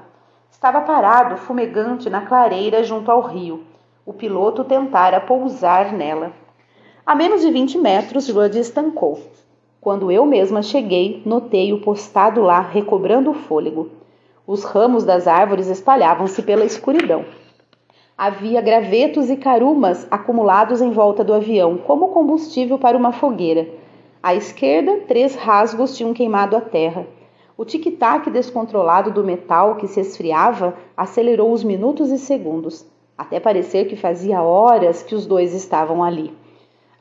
Estava 0.49 0.80
parado, 0.80 1.36
fumegante, 1.36 2.10
na 2.10 2.21
clareira 2.21 2.82
junto 2.82 3.12
ao 3.12 3.19
rio. 3.19 3.65
O 4.06 4.13
piloto 4.13 4.63
tentara 4.63 5.19
pousar 5.19 5.91
nela. 5.91 6.32
A 7.06 7.13
menos 7.13 7.41
de 7.41 7.51
20 7.51 7.78
metros, 7.78 8.30
Rudd 8.30 8.56
estancou. 8.56 9.19
Quando 9.82 10.10
eu 10.10 10.25
mesma 10.25 10.63
cheguei, 10.63 11.21
notei-o 11.25 11.82
postado 11.82 12.41
lá, 12.41 12.62
recobrando 12.62 13.32
o 13.32 13.34
fôlego. 13.34 13.89
Os 14.47 14.63
ramos 14.63 15.04
das 15.04 15.28
árvores 15.28 15.67
espalhavam-se 15.67 16.41
pela 16.41 16.63
escuridão. 16.63 17.25
Havia 18.17 18.62
gravetos 18.62 19.30
e 19.30 19.36
carumas 19.36 20.08
acumulados 20.10 20.82
em 20.82 20.89
volta 20.89 21.21
do 21.21 21.34
avião, 21.34 21.78
como 21.78 22.08
combustível 22.08 22.80
para 22.80 22.97
uma 22.97 23.12
fogueira. 23.12 23.67
À 24.23 24.34
esquerda, 24.34 25.01
três 25.06 25.36
rasgos 25.36 25.97
tinham 25.97 26.13
queimado 26.13 26.56
a 26.56 26.62
terra. 26.62 27.06
O 27.58 27.65
tic-tac 27.65 28.30
descontrolado 28.30 29.12
do 29.12 29.21
metal 29.21 29.75
que 29.75 29.86
se 29.86 29.99
esfriava 29.99 30.75
acelerou 30.95 31.51
os 31.51 31.62
minutos 31.62 32.10
e 32.10 32.17
segundos, 32.17 32.86
até 33.17 33.38
parecer 33.38 33.89
que 33.89 33.97
fazia 33.97 34.41
horas 34.41 35.04
que 35.04 35.13
os 35.13 35.25
dois 35.25 35.54
estavam 35.54 36.01
ali. 36.01 36.34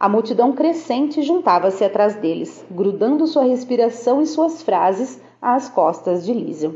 A 0.01 0.09
multidão 0.09 0.53
crescente 0.53 1.23
juntava-se 1.23 1.85
atrás 1.85 2.17
deles, 2.17 2.67
grudando 2.69 3.25
sua 3.29 3.45
respiração 3.45 4.21
e 4.21 4.27
suas 4.27 4.65
frases 4.65 5.23
às 5.41 5.69
costas 5.69 6.27
de 6.27 6.33
Liesel. 6.33 6.75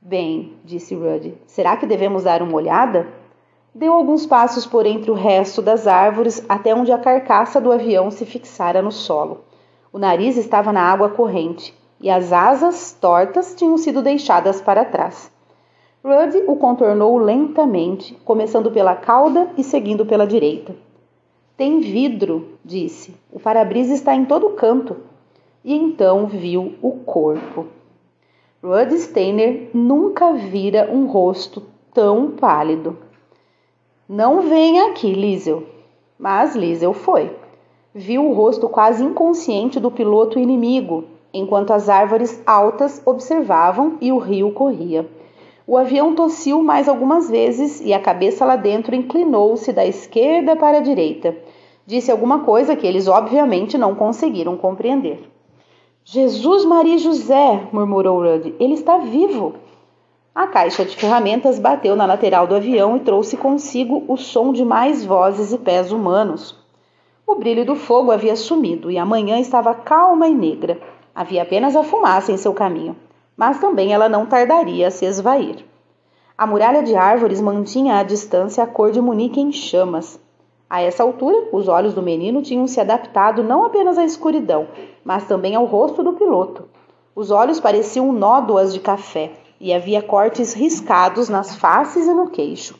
Bem, 0.00 0.54
disse 0.64 0.96
Rudd, 0.96 1.34
será 1.46 1.76
que 1.76 1.86
devemos 1.86 2.24
dar 2.24 2.42
uma 2.42 2.56
olhada? 2.56 3.15
Deu 3.78 3.92
alguns 3.92 4.24
passos 4.24 4.64
por 4.64 4.86
entre 4.86 5.10
o 5.10 5.14
resto 5.14 5.60
das 5.60 5.86
árvores 5.86 6.42
até 6.48 6.74
onde 6.74 6.90
a 6.90 6.98
carcaça 6.98 7.60
do 7.60 7.70
avião 7.70 8.10
se 8.10 8.24
fixara 8.24 8.80
no 8.80 8.90
solo. 8.90 9.44
O 9.92 9.98
nariz 9.98 10.38
estava 10.38 10.72
na 10.72 10.80
água 10.80 11.10
corrente 11.10 11.74
e 12.00 12.08
as 12.08 12.32
asas 12.32 12.96
tortas 12.98 13.54
tinham 13.54 13.76
sido 13.76 14.00
deixadas 14.00 14.62
para 14.62 14.82
trás. 14.82 15.30
Rudd 16.02 16.42
o 16.46 16.56
contornou 16.56 17.18
lentamente, 17.18 18.14
começando 18.24 18.70
pela 18.70 18.96
cauda 18.96 19.50
e 19.58 19.62
seguindo 19.62 20.06
pela 20.06 20.26
direita. 20.26 20.74
Tem 21.54 21.78
vidro, 21.78 22.52
disse. 22.64 23.14
O 23.30 23.38
para-brisa 23.38 23.92
está 23.92 24.14
em 24.14 24.24
todo 24.24 24.54
canto. 24.54 24.96
E 25.62 25.74
então 25.74 26.26
viu 26.26 26.76
o 26.80 26.92
corpo. 26.92 27.66
Rudd 28.64 28.96
Steiner 28.96 29.68
nunca 29.74 30.32
vira 30.32 30.88
um 30.90 31.04
rosto 31.04 31.62
tão 31.92 32.30
pálido. 32.30 33.04
Não 34.08 34.42
venha 34.42 34.86
aqui, 34.86 35.12
Liesel. 35.12 35.64
Mas 36.16 36.54
Liesel 36.54 36.92
foi. 36.92 37.34
Viu 37.92 38.24
o 38.24 38.32
rosto 38.32 38.68
quase 38.68 39.02
inconsciente 39.02 39.80
do 39.80 39.90
piloto 39.90 40.38
inimigo, 40.38 41.04
enquanto 41.34 41.72
as 41.72 41.88
árvores 41.88 42.40
altas 42.46 43.02
observavam 43.04 43.98
e 44.00 44.12
o 44.12 44.18
rio 44.18 44.52
corria. 44.52 45.08
O 45.66 45.76
avião 45.76 46.14
tossiu 46.14 46.62
mais 46.62 46.88
algumas 46.88 47.28
vezes 47.28 47.80
e 47.80 47.92
a 47.92 47.98
cabeça 47.98 48.44
lá 48.44 48.54
dentro 48.54 48.94
inclinou-se 48.94 49.72
da 49.72 49.84
esquerda 49.84 50.54
para 50.54 50.78
a 50.78 50.82
direita. 50.82 51.36
Disse 51.84 52.12
alguma 52.12 52.44
coisa 52.44 52.76
que 52.76 52.86
eles 52.86 53.08
obviamente 53.08 53.76
não 53.76 53.96
conseguiram 53.96 54.56
compreender. 54.56 55.28
Jesus, 56.04 56.64
Maria 56.64 56.94
e 56.94 56.98
José, 56.98 57.66
murmurou 57.72 58.22
Rudd, 58.22 58.54
ele 58.60 58.74
está 58.74 58.98
vivo. 58.98 59.54
A 60.36 60.46
caixa 60.46 60.84
de 60.84 60.94
ferramentas 60.94 61.58
bateu 61.58 61.96
na 61.96 62.06
lateral 62.06 62.46
do 62.46 62.54
avião 62.54 62.96
e 62.96 63.00
trouxe 63.00 63.36
consigo 63.36 64.04
o 64.06 64.16
som 64.16 64.52
de 64.52 64.64
mais 64.64 65.04
vozes 65.04 65.52
e 65.52 65.58
pés 65.58 65.90
humanos. 65.90 66.56
O 67.26 67.34
brilho 67.34 67.66
do 67.66 67.74
fogo 67.74 68.12
havia 68.12 68.36
sumido 68.36 68.88
e 68.88 68.98
a 68.98 69.04
manhã 69.04 69.40
estava 69.40 69.74
calma 69.74 70.28
e 70.28 70.34
negra. 70.34 70.78
Havia 71.12 71.42
apenas 71.42 71.74
a 71.74 71.82
fumaça 71.82 72.30
em 72.30 72.36
seu 72.36 72.54
caminho 72.54 72.94
mas 73.36 73.60
também 73.60 73.92
ela 73.92 74.08
não 74.08 74.24
tardaria 74.24 74.88
a 74.88 74.90
se 74.90 75.04
esvair. 75.04 75.64
A 76.38 76.46
muralha 76.46 76.82
de 76.82 76.94
árvores 76.96 77.40
mantinha 77.40 77.98
à 77.98 78.02
distância 78.02 78.64
a 78.64 78.66
cor 78.66 78.90
de 78.90 79.00
Munique 79.00 79.40
em 79.40 79.52
chamas. 79.52 80.18
A 80.68 80.80
essa 80.80 81.02
altura, 81.02 81.48
os 81.52 81.68
olhos 81.68 81.94
do 81.94 82.02
menino 82.02 82.42
tinham 82.42 82.66
se 82.66 82.80
adaptado 82.80 83.44
não 83.44 83.64
apenas 83.64 83.98
à 83.98 84.04
escuridão, 84.04 84.66
mas 85.04 85.26
também 85.26 85.54
ao 85.54 85.64
rosto 85.64 86.02
do 86.02 86.14
piloto. 86.14 86.64
Os 87.14 87.30
olhos 87.30 87.60
pareciam 87.60 88.12
nódoas 88.12 88.72
de 88.72 88.80
café 88.80 89.32
e 89.60 89.72
havia 89.72 90.02
cortes 90.02 90.52
riscados 90.52 91.28
nas 91.28 91.56
faces 91.56 92.06
e 92.06 92.14
no 92.14 92.30
queixo. 92.30 92.78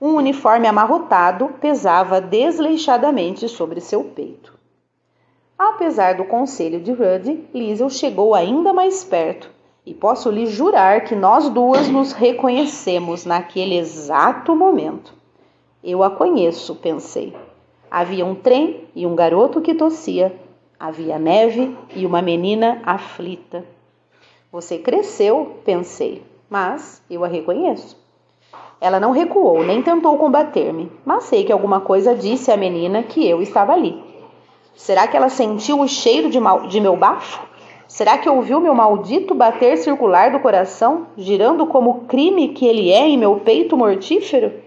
Um 0.00 0.14
uniforme 0.14 0.66
amarrotado 0.66 1.48
pesava 1.60 2.20
desleixadamente 2.20 3.48
sobre 3.48 3.80
seu 3.80 4.04
peito. 4.04 4.56
Apesar 5.58 6.14
do 6.14 6.24
conselho 6.24 6.80
de 6.80 6.92
Rudd, 6.92 7.48
Liesel 7.52 7.90
chegou 7.90 8.34
ainda 8.34 8.72
mais 8.72 9.02
perto 9.02 9.50
e 9.84 9.92
posso 9.92 10.30
lhe 10.30 10.46
jurar 10.46 11.04
que 11.04 11.16
nós 11.16 11.48
duas 11.48 11.88
nos 11.88 12.12
reconhecemos 12.12 13.24
naquele 13.24 13.76
exato 13.76 14.54
momento. 14.54 15.12
Eu 15.82 16.02
a 16.02 16.10
conheço, 16.10 16.74
pensei. 16.76 17.34
Havia 17.90 18.24
um 18.24 18.34
trem 18.34 18.84
e 18.94 19.06
um 19.06 19.16
garoto 19.16 19.60
que 19.60 19.74
tossia. 19.74 20.38
Havia 20.78 21.18
neve 21.18 21.76
e 21.96 22.04
uma 22.04 22.20
menina 22.20 22.82
aflita. 22.84 23.64
Você 24.50 24.78
cresceu, 24.78 25.58
pensei, 25.62 26.22
mas 26.48 27.02
eu 27.10 27.22
a 27.22 27.28
reconheço. 27.28 28.02
Ela 28.80 28.98
não 28.98 29.10
recuou, 29.10 29.62
nem 29.62 29.82
tentou 29.82 30.16
combater-me, 30.16 30.90
mas 31.04 31.24
sei 31.24 31.44
que 31.44 31.52
alguma 31.52 31.82
coisa 31.82 32.14
disse 32.14 32.50
à 32.50 32.56
menina 32.56 33.02
que 33.02 33.28
eu 33.28 33.42
estava 33.42 33.74
ali. 33.74 34.02
Será 34.74 35.06
que 35.06 35.14
ela 35.14 35.28
sentiu 35.28 35.80
o 35.80 35.86
cheiro 35.86 36.30
de, 36.30 36.40
mal, 36.40 36.66
de 36.66 36.80
meu 36.80 36.96
bafo? 36.96 37.46
Será 37.86 38.16
que 38.16 38.28
ouviu 38.28 38.58
meu 38.58 38.74
maldito 38.74 39.34
bater 39.34 39.76
circular 39.76 40.30
do 40.30 40.40
coração, 40.40 41.08
girando 41.14 41.66
como 41.66 42.06
crime 42.06 42.48
que 42.48 42.66
ele 42.66 42.90
é 42.90 43.06
em 43.06 43.18
meu 43.18 43.40
peito 43.40 43.76
mortífero? 43.76 44.62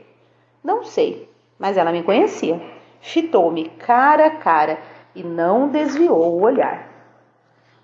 Não 0.64 0.84
sei, 0.84 1.28
mas 1.58 1.76
ela 1.76 1.92
me 1.92 2.04
conhecia. 2.04 2.62
Fitou-me 3.00 3.66
cara 3.80 4.28
a 4.28 4.32
cara 4.32 4.78
e 5.16 5.24
não 5.24 5.70
desviou 5.70 6.34
o 6.34 6.44
olhar. 6.44 6.91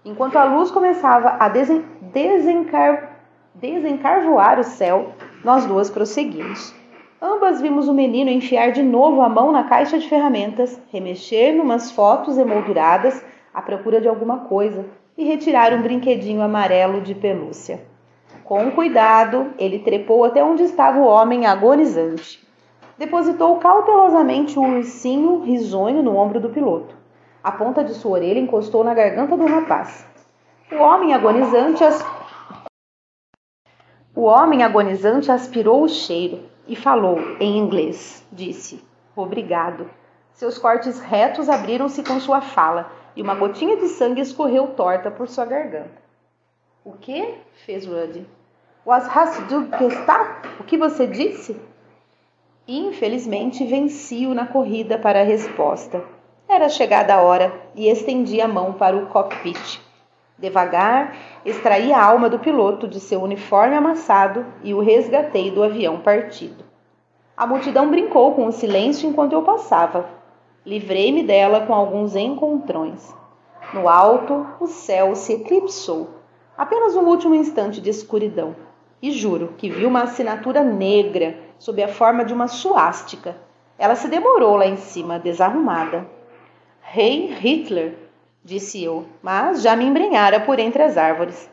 Enquanto 0.07 0.37
a 0.37 0.45
luz 0.45 0.71
começava 0.71 1.35
a 1.37 1.49
desen 1.49 1.83
desencar 2.13 3.17
desencarvoar 3.53 4.57
o 4.57 4.63
céu, 4.63 5.11
nós 5.43 5.65
duas 5.65 5.89
prosseguimos. 5.89 6.73
Ambas 7.21 7.59
vimos 7.59 7.89
o 7.89 7.93
menino 7.93 8.29
enfiar 8.29 8.71
de 8.71 8.81
novo 8.81 9.21
a 9.21 9.27
mão 9.27 9.51
na 9.51 9.65
caixa 9.65 9.99
de 9.99 10.07
ferramentas, 10.07 10.79
remexer 10.93 11.53
numas 11.53 11.91
fotos 11.91 12.37
emolduradas 12.37 13.21
à 13.53 13.61
procura 13.61 13.99
de 13.99 14.07
alguma 14.07 14.45
coisa 14.45 14.85
e 15.17 15.25
retirar 15.25 15.73
um 15.73 15.81
brinquedinho 15.81 16.41
amarelo 16.41 17.01
de 17.01 17.13
pelúcia. 17.13 17.81
Com 18.45 18.71
cuidado, 18.71 19.47
ele 19.59 19.79
trepou 19.79 20.23
até 20.23 20.41
onde 20.41 20.63
estava 20.63 20.99
o 20.99 21.05
homem 21.05 21.45
agonizante. 21.45 22.47
Depositou 22.97 23.57
cautelosamente 23.57 24.57
o 24.57 24.63
ursinho 24.63 25.41
risonho 25.41 26.01
no 26.01 26.15
ombro 26.15 26.39
do 26.39 26.49
piloto. 26.49 26.96
A 27.47 27.51
ponta 27.53 27.81
de 27.81 27.93
sua 27.93 28.11
orelha 28.11 28.39
encostou 28.39 28.83
na 28.83 28.93
garganta 28.93 29.37
do 29.37 29.45
rapaz. 29.45 30.05
O 30.69 30.75
homem 30.83 31.13
agonizante 31.13 31.81
as... 31.81 32.05
O 34.13 34.23
homem 34.23 34.63
agonizante 34.63 35.31
aspirou 35.31 35.81
o 35.81 35.87
cheiro 35.87 36.43
e 36.67 36.75
falou 36.75 37.17
em 37.39 37.57
inglês. 37.57 38.21
Disse: 38.33 38.83
"Obrigado". 39.15 39.89
Seus 40.33 40.57
cortes 40.57 40.99
retos 40.99 41.47
abriram-se 41.47 42.03
com 42.03 42.19
sua 42.19 42.41
fala 42.41 42.91
e 43.15 43.21
uma 43.21 43.33
gotinha 43.33 43.77
de 43.77 43.87
sangue 43.87 44.19
escorreu 44.19 44.67
torta 44.75 45.09
por 45.09 45.29
sua 45.29 45.45
garganta. 45.45 46.01
O 46.83 46.97
que? 46.97 47.33
fez 47.65 47.85
Rudd. 47.85 48.25
Was 48.85 49.07
hast 49.07 49.47
du 49.47 49.61
gesagt? 49.67 50.49
O 50.59 50.65
que 50.65 50.77
você 50.77 51.07
disse? 51.07 51.57
Infelizmente 52.67 53.65
venci-o 53.65 54.33
na 54.33 54.47
corrida 54.47 54.99
para 54.99 55.21
a 55.21 55.23
resposta. 55.23 56.16
Era 56.49 56.69
chegada 56.69 57.15
a 57.15 57.21
hora 57.21 57.53
e 57.75 57.89
estendi 57.89 58.39
a 58.41 58.47
mão 58.47 58.73
para 58.73 58.95
o 58.95 59.07
cockpit. 59.07 59.81
Devagar, 60.37 61.15
extraí 61.45 61.91
a 61.91 62.03
alma 62.03 62.29
do 62.29 62.39
piloto 62.39 62.87
de 62.87 62.99
seu 62.99 63.21
uniforme 63.21 63.75
amassado 63.75 64.45
e 64.63 64.73
o 64.73 64.79
resgatei 64.79 65.51
do 65.51 65.63
avião 65.63 65.99
partido. 65.99 66.63
A 67.35 67.45
multidão 67.45 67.89
brincou 67.89 68.33
com 68.33 68.45
o 68.45 68.51
silêncio 68.51 69.09
enquanto 69.09 69.33
eu 69.33 69.41
passava, 69.41 70.17
Livrei-me 70.67 71.23
dela 71.23 71.65
com 71.65 71.73
alguns 71.73 72.13
encontrões. 72.13 73.15
No 73.73 73.87
alto, 73.87 74.45
o 74.59 74.67
céu 74.67 75.15
se 75.15 75.31
eclipsou. 75.31 76.09
Apenas 76.57 76.93
um 76.93 77.05
último 77.05 77.33
instante 77.33 77.79
de 77.79 77.89
escuridão. 77.89 78.53
E 79.01 79.09
juro 79.09 79.53
que 79.57 79.69
vi 79.69 79.85
uma 79.85 80.01
assinatura 80.01 80.65
negra 80.65 81.39
sob 81.57 81.81
a 81.81 81.87
forma 81.87 82.25
de 82.25 82.33
uma 82.33 82.49
suástica. 82.49 83.37
Ela 83.79 83.95
se 83.95 84.09
demorou 84.09 84.57
lá 84.57 84.65
em 84.65 84.75
cima, 84.75 85.17
desarrumada. 85.17 86.05
Rei 86.89 87.33
Hitler, 87.33 87.97
disse 88.41 88.81
eu, 88.81 89.03
mas 89.21 89.61
já 89.61 89.75
me 89.75 89.83
embrenhara 89.83 90.39
por 90.39 90.57
entre 90.57 90.81
as 90.81 90.95
árvores. 90.95 91.51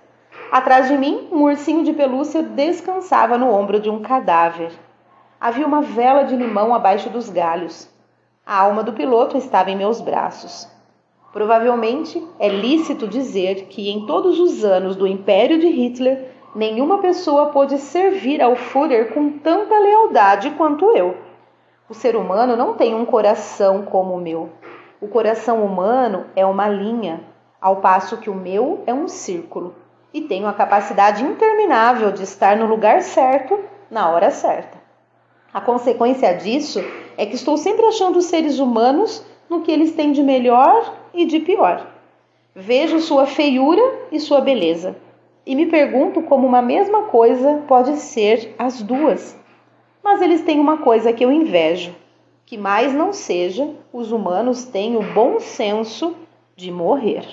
Atrás 0.49 0.87
de 0.87 0.97
mim, 0.97 1.27
um 1.33 1.42
ursinho 1.42 1.83
de 1.83 1.92
pelúcia 1.92 2.40
descansava 2.40 3.37
no 3.37 3.51
ombro 3.51 3.81
de 3.81 3.90
um 3.90 4.01
cadáver. 4.01 4.70
Havia 5.40 5.66
uma 5.66 5.83
vela 5.83 6.23
de 6.23 6.37
limão 6.37 6.73
abaixo 6.73 7.11
dos 7.11 7.29
galhos. 7.29 7.90
A 8.47 8.61
alma 8.61 8.85
do 8.85 8.92
piloto 8.92 9.37
estava 9.37 9.73
em 9.73 9.77
meus 9.77 10.01
braços. 10.01 10.68
Provavelmente 11.33 12.25
é 12.38 12.49
lícito 12.49 13.09
dizer 13.09 13.66
que 13.66 13.90
em 13.90 14.07
todos 14.07 14.38
os 14.38 14.64
anos 14.64 14.94
do 14.94 15.05
império 15.05 15.59
de 15.59 15.66
Hitler, 15.66 16.31
nenhuma 16.55 16.99
pessoa 16.99 17.47
pôde 17.47 17.77
servir 17.79 18.40
ao 18.40 18.55
Führer 18.55 19.12
com 19.12 19.31
tanta 19.40 19.77
lealdade 19.81 20.53
quanto 20.53 20.97
eu. 20.97 21.16
O 21.88 21.92
ser 21.92 22.14
humano 22.14 22.57
não 22.57 22.75
tem 22.75 22.94
um 22.94 23.05
coração 23.05 23.83
como 23.83 24.14
o 24.14 24.20
meu. 24.20 24.49
O 25.05 25.09
coração 25.09 25.62
humano 25.62 26.25
é 26.35 26.47
uma 26.47 26.67
linha, 26.67 27.21
ao 27.61 27.77
passo 27.83 28.17
que 28.17 28.31
o 28.31 28.35
meu 28.35 28.83
é 28.87 28.95
um 28.95 29.07
círculo, 29.07 29.75
e 30.14 30.23
tenho 30.23 30.47
a 30.47 30.53
capacidade 30.55 31.23
interminável 31.23 32.11
de 32.11 32.23
estar 32.23 32.57
no 32.57 32.64
lugar 32.64 33.03
certo 33.03 33.61
na 33.90 34.09
hora 34.09 34.31
certa. 34.31 34.79
A 35.53 35.61
consequência 35.61 36.33
disso 36.33 36.83
é 37.19 37.27
que 37.27 37.35
estou 37.35 37.59
sempre 37.59 37.85
achando 37.85 38.17
os 38.17 38.25
seres 38.25 38.59
humanos 38.59 39.23
no 39.47 39.61
que 39.61 39.71
eles 39.71 39.93
têm 39.93 40.11
de 40.11 40.23
melhor 40.23 40.90
e 41.12 41.27
de 41.27 41.38
pior. 41.38 41.87
Vejo 42.55 42.99
sua 42.99 43.27
feiura 43.27 43.83
e 44.11 44.19
sua 44.19 44.40
beleza 44.40 44.97
e 45.45 45.55
me 45.55 45.67
pergunto 45.67 46.23
como 46.23 46.47
uma 46.47 46.62
mesma 46.62 47.03
coisa 47.03 47.62
pode 47.69 47.95
ser 47.99 48.55
as 48.59 48.81
duas. 48.81 49.38
Mas 50.03 50.23
eles 50.23 50.40
têm 50.40 50.59
uma 50.59 50.79
coisa 50.79 51.12
que 51.12 51.23
eu 51.23 51.31
invejo: 51.31 51.95
que 52.47 52.59
mais 52.59 52.93
não 52.93 53.13
seja, 53.13 53.75
os 53.93 54.13
humanos 54.13 54.65
têm 54.65 54.97
o 54.97 55.15
bom 55.15 55.41
senso 55.41 56.15
de 56.57 56.71
morrer. 56.71 57.27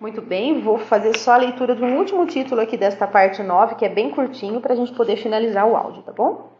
Muito 0.00 0.22
bem, 0.22 0.60
vou 0.60 0.78
fazer 0.78 1.18
só 1.18 1.32
a 1.32 1.38
leitura 1.38 1.74
de 1.74 1.82
um 1.82 1.98
último 1.98 2.24
título 2.24 2.60
aqui 2.60 2.76
desta 2.76 3.06
parte 3.06 3.42
9, 3.42 3.74
que 3.74 3.84
é 3.84 3.88
bem 3.88 4.10
curtinho, 4.10 4.60
para 4.60 4.72
a 4.72 4.76
gente 4.76 4.92
poder 4.92 5.16
finalizar 5.16 5.66
o 5.66 5.76
áudio, 5.76 6.02
tá 6.02 6.12
bom? 6.12 6.50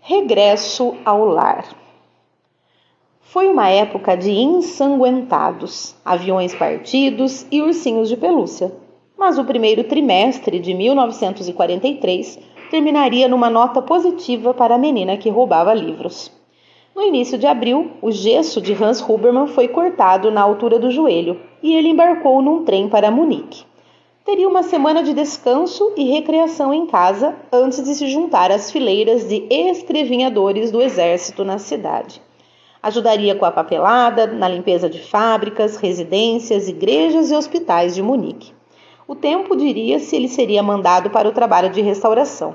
Regresso 0.00 0.96
ao 1.04 1.24
lar. 1.24 1.64
Foi 3.20 3.46
uma 3.48 3.68
época 3.68 4.16
de 4.16 4.32
ensanguentados, 4.32 5.94
aviões 6.04 6.52
partidos 6.52 7.46
e 7.52 7.62
ursinhos 7.62 8.08
de 8.08 8.16
pelúcia. 8.16 8.72
Mas 9.16 9.38
o 9.38 9.44
primeiro 9.44 9.84
trimestre 9.84 10.58
de 10.58 10.74
1943 10.74 12.40
terminaria 12.70 13.26
numa 13.26 13.50
nota 13.50 13.82
positiva 13.82 14.54
para 14.54 14.76
a 14.76 14.78
menina 14.78 15.16
que 15.16 15.28
roubava 15.28 15.74
livros. 15.74 16.30
No 16.94 17.02
início 17.02 17.36
de 17.36 17.46
abril, 17.46 17.90
o 18.00 18.12
gesso 18.12 18.60
de 18.60 18.72
Hans 18.72 19.00
Hubermann 19.00 19.48
foi 19.48 19.68
cortado 19.68 20.30
na 20.30 20.40
altura 20.40 20.78
do 20.78 20.90
joelho 20.90 21.40
e 21.62 21.74
ele 21.74 21.88
embarcou 21.88 22.40
num 22.40 22.64
trem 22.64 22.88
para 22.88 23.10
Munique. 23.10 23.64
Teria 24.24 24.48
uma 24.48 24.62
semana 24.62 25.02
de 25.02 25.12
descanso 25.12 25.92
e 25.96 26.04
recreação 26.04 26.72
em 26.72 26.86
casa 26.86 27.34
antes 27.50 27.82
de 27.82 27.94
se 27.94 28.06
juntar 28.06 28.52
às 28.52 28.70
fileiras 28.70 29.26
de 29.28 29.46
escrevinhadores 29.50 30.70
do 30.70 30.80
exército 30.80 31.44
na 31.44 31.58
cidade. 31.58 32.22
Ajudaria 32.82 33.34
com 33.34 33.44
a 33.44 33.50
papelada, 33.50 34.26
na 34.26 34.48
limpeza 34.48 34.88
de 34.88 35.00
fábricas, 35.00 35.76
residências, 35.76 36.68
igrejas 36.68 37.30
e 37.30 37.34
hospitais 37.34 37.94
de 37.94 38.02
Munique. 38.02 38.52
O 39.10 39.16
tempo 39.16 39.56
diria 39.56 39.98
se 39.98 40.14
ele 40.14 40.28
seria 40.28 40.62
mandado 40.62 41.10
para 41.10 41.28
o 41.28 41.32
trabalho 41.32 41.68
de 41.68 41.80
restauração. 41.80 42.54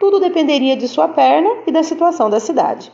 Tudo 0.00 0.18
dependeria 0.18 0.76
de 0.76 0.88
sua 0.88 1.06
perna 1.06 1.48
e 1.68 1.70
da 1.70 1.84
situação 1.84 2.28
da 2.28 2.40
cidade. 2.40 2.90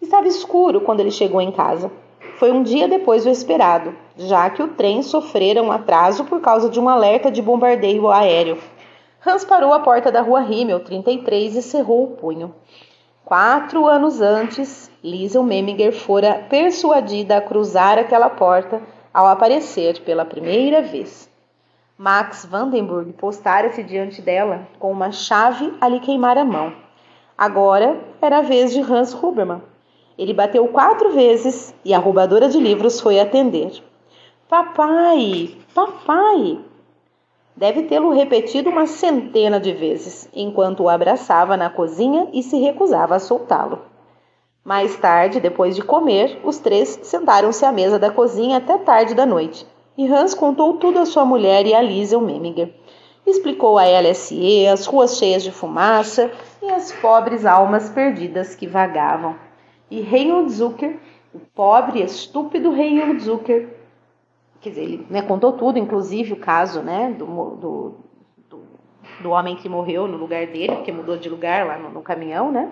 Estava 0.00 0.28
escuro 0.28 0.80
quando 0.80 1.00
ele 1.00 1.10
chegou 1.10 1.40
em 1.40 1.50
casa. 1.50 1.90
Foi 2.38 2.52
um 2.52 2.62
dia 2.62 2.86
depois 2.86 3.24
do 3.24 3.30
esperado, 3.30 3.92
já 4.16 4.48
que 4.48 4.62
o 4.62 4.68
trem 4.68 5.02
sofrera 5.02 5.60
um 5.60 5.72
atraso 5.72 6.22
por 6.24 6.40
causa 6.40 6.68
de 6.68 6.78
um 6.78 6.88
alerta 6.88 7.32
de 7.32 7.42
bombardeio 7.42 8.08
aéreo. 8.08 8.58
Hans 9.26 9.44
parou 9.44 9.72
à 9.72 9.80
porta 9.80 10.12
da 10.12 10.20
rua 10.20 10.40
Himmel 10.40 10.84
33 10.84 11.56
e 11.56 11.62
cerrou 11.62 12.04
o 12.04 12.16
punho. 12.16 12.54
Quatro 13.24 13.88
anos 13.88 14.20
antes, 14.20 14.88
Liesel 15.02 15.42
Meminger 15.42 15.92
fora 15.92 16.46
persuadida 16.48 17.38
a 17.38 17.40
cruzar 17.40 17.98
aquela 17.98 18.30
porta 18.30 18.80
ao 19.12 19.26
aparecer 19.26 19.98
pela 20.02 20.24
primeira 20.24 20.80
vez. 20.80 21.28
Max 22.02 22.46
Vandenburg 22.46 23.12
postara-se 23.12 23.82
diante 23.82 24.22
dela 24.22 24.66
com 24.78 24.90
uma 24.90 25.12
chave 25.12 25.70
a 25.78 25.86
lhe 25.86 26.00
queimar 26.00 26.38
a 26.38 26.44
mão. 26.46 26.72
Agora 27.36 28.00
era 28.22 28.38
a 28.38 28.40
vez 28.40 28.72
de 28.72 28.80
Hans 28.80 29.12
Hubermann. 29.12 29.60
Ele 30.16 30.32
bateu 30.32 30.66
quatro 30.68 31.12
vezes 31.12 31.74
e 31.84 31.92
a 31.92 31.98
roubadora 31.98 32.48
de 32.48 32.58
livros 32.58 33.02
foi 33.02 33.20
atender. 33.20 33.84
Papai, 34.48 35.54
papai! 35.74 36.60
Deve 37.54 37.82
tê-lo 37.82 38.14
repetido 38.14 38.70
uma 38.70 38.86
centena 38.86 39.60
de 39.60 39.74
vezes, 39.74 40.26
enquanto 40.32 40.84
o 40.84 40.88
abraçava 40.88 41.54
na 41.54 41.68
cozinha 41.68 42.30
e 42.32 42.42
se 42.42 42.58
recusava 42.58 43.16
a 43.16 43.20
soltá-lo. 43.20 43.78
Mais 44.64 44.96
tarde, 44.96 45.38
depois 45.38 45.76
de 45.76 45.82
comer, 45.82 46.40
os 46.44 46.56
três 46.56 46.98
sentaram-se 47.02 47.62
à 47.62 47.70
mesa 47.70 47.98
da 47.98 48.10
cozinha 48.10 48.56
até 48.56 48.78
tarde 48.78 49.14
da 49.14 49.26
noite, 49.26 49.66
E 49.96 50.06
Hans 50.06 50.34
contou 50.34 50.74
tudo 50.74 50.98
à 50.98 51.06
sua 51.06 51.24
mulher 51.24 51.66
e 51.66 51.74
a 51.74 51.82
Liesel 51.82 52.20
Meminger. 52.20 52.72
Explicou 53.26 53.78
a 53.78 53.84
LSE, 53.84 54.66
as 54.66 54.86
ruas 54.86 55.18
cheias 55.18 55.42
de 55.42 55.52
fumaça 55.52 56.30
e 56.62 56.70
as 56.70 56.90
pobres 56.92 57.44
almas 57.44 57.90
perdidas 57.90 58.54
que 58.54 58.66
vagavam. 58.66 59.36
E 59.90 60.00
Reinhold 60.00 60.50
Zucker, 60.50 60.98
o 61.34 61.38
pobre, 61.38 62.02
estúpido 62.02 62.70
Reinhold 62.70 63.20
Zucker, 63.20 63.68
quer 64.60 64.70
dizer, 64.70 64.82
ele 64.82 65.06
né, 65.10 65.22
contou 65.22 65.52
tudo, 65.52 65.78
inclusive 65.78 66.32
o 66.32 66.36
caso 66.36 66.80
né, 66.80 67.10
do, 67.10 67.26
do, 67.26 67.94
do, 68.48 68.62
do, 69.22 69.30
homem 69.30 69.56
que 69.56 69.68
morreu 69.68 70.06
no 70.06 70.16
lugar 70.16 70.46
dele, 70.46 70.76
que 70.82 70.92
mudou 70.92 71.16
de 71.16 71.28
lugar 71.28 71.66
lá 71.66 71.78
no, 71.78 71.90
no 71.90 72.02
caminhão, 72.02 72.52
né? 72.52 72.70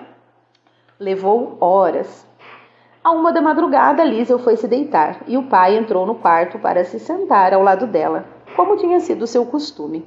Levou 0.99 1.57
horas. 1.61 2.27
A 3.09 3.11
uma 3.11 3.33
da 3.33 3.40
madrugada, 3.40 4.05
Liesel 4.05 4.38
foi 4.38 4.55
se 4.55 4.68
deitar 4.68 5.23
e 5.27 5.38
o 5.38 5.44
pai 5.44 5.79
entrou 5.79 6.05
no 6.05 6.16
quarto 6.16 6.59
para 6.59 6.85
se 6.85 7.01
sentar 7.01 7.55
ao 7.55 7.62
lado 7.62 7.87
dela, 7.87 8.27
como 8.55 8.77
tinha 8.77 9.01
sido 9.01 9.27
seu 9.27 9.47
costume. 9.47 10.07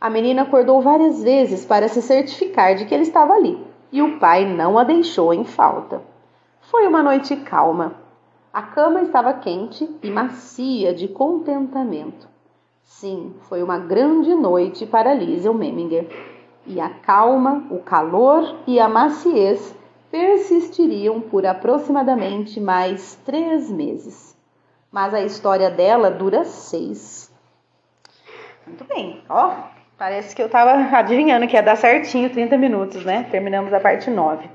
A 0.00 0.08
menina 0.08 0.44
acordou 0.44 0.80
várias 0.80 1.22
vezes 1.22 1.66
para 1.66 1.88
se 1.88 2.00
certificar 2.00 2.74
de 2.74 2.86
que 2.86 2.94
ele 2.94 3.02
estava 3.02 3.34
ali, 3.34 3.62
e 3.92 4.00
o 4.00 4.18
pai 4.18 4.46
não 4.46 4.78
a 4.78 4.84
deixou 4.84 5.34
em 5.34 5.44
falta. 5.44 6.00
Foi 6.62 6.86
uma 6.86 7.02
noite 7.02 7.36
calma. 7.36 7.96
A 8.50 8.62
cama 8.62 9.02
estava 9.02 9.34
quente 9.34 9.86
e 10.02 10.10
macia 10.10 10.94
de 10.94 11.06
contentamento. 11.06 12.26
Sim, 12.82 13.34
foi 13.42 13.62
uma 13.62 13.76
grande 13.76 14.34
noite 14.34 14.86
para 14.86 15.12
Liesel 15.12 15.52
Meminger. 15.52 16.08
E 16.66 16.80
a 16.80 16.88
calma, 16.88 17.66
o 17.70 17.80
calor 17.80 18.56
e 18.66 18.80
a 18.80 18.88
maciez 18.88 19.76
persistiriam 20.10 21.20
por 21.20 21.44
aproximadamente 21.46 22.60
mais 22.60 23.14
três 23.24 23.70
meses. 23.70 24.36
Mas 24.90 25.12
a 25.12 25.20
história 25.20 25.70
dela 25.70 26.10
dura 26.10 26.44
seis. 26.44 27.30
Muito 28.66 28.84
bem, 28.84 29.22
ó, 29.28 29.52
parece 29.96 30.34
que 30.34 30.42
eu 30.42 30.46
estava 30.46 30.72
adivinhando 30.96 31.46
que 31.46 31.56
ia 31.56 31.62
dar 31.62 31.76
certinho 31.76 32.30
30 32.30 32.56
minutos, 32.56 33.04
né? 33.04 33.26
Terminamos 33.30 33.72
a 33.72 33.80
parte 33.80 34.10
9. 34.10 34.48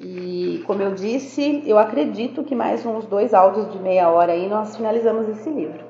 E 0.00 0.62
como 0.66 0.82
eu 0.82 0.92
disse, 0.92 1.62
eu 1.66 1.78
acredito 1.78 2.42
que 2.42 2.54
mais 2.54 2.84
uns 2.84 3.06
dois 3.06 3.32
áudios 3.32 3.72
de 3.72 3.78
meia 3.78 4.08
hora 4.08 4.32
aí 4.32 4.48
nós 4.48 4.76
finalizamos 4.76 5.28
esse 5.28 5.48
livro. 5.48 5.84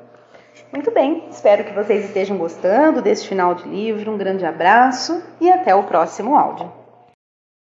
Muito 0.73 0.91
bem, 0.91 1.25
espero 1.31 1.65
que 1.65 1.73
vocês 1.73 2.05
estejam 2.05 2.37
gostando 2.37 3.01
desse 3.01 3.27
final 3.27 3.55
de 3.55 3.67
livro. 3.69 4.13
Um 4.13 4.19
grande 4.19 4.45
abraço 4.45 5.23
e 5.41 5.51
até 5.51 5.75
o 5.75 5.85
próximo 5.85 6.37
áudio. 6.37 6.84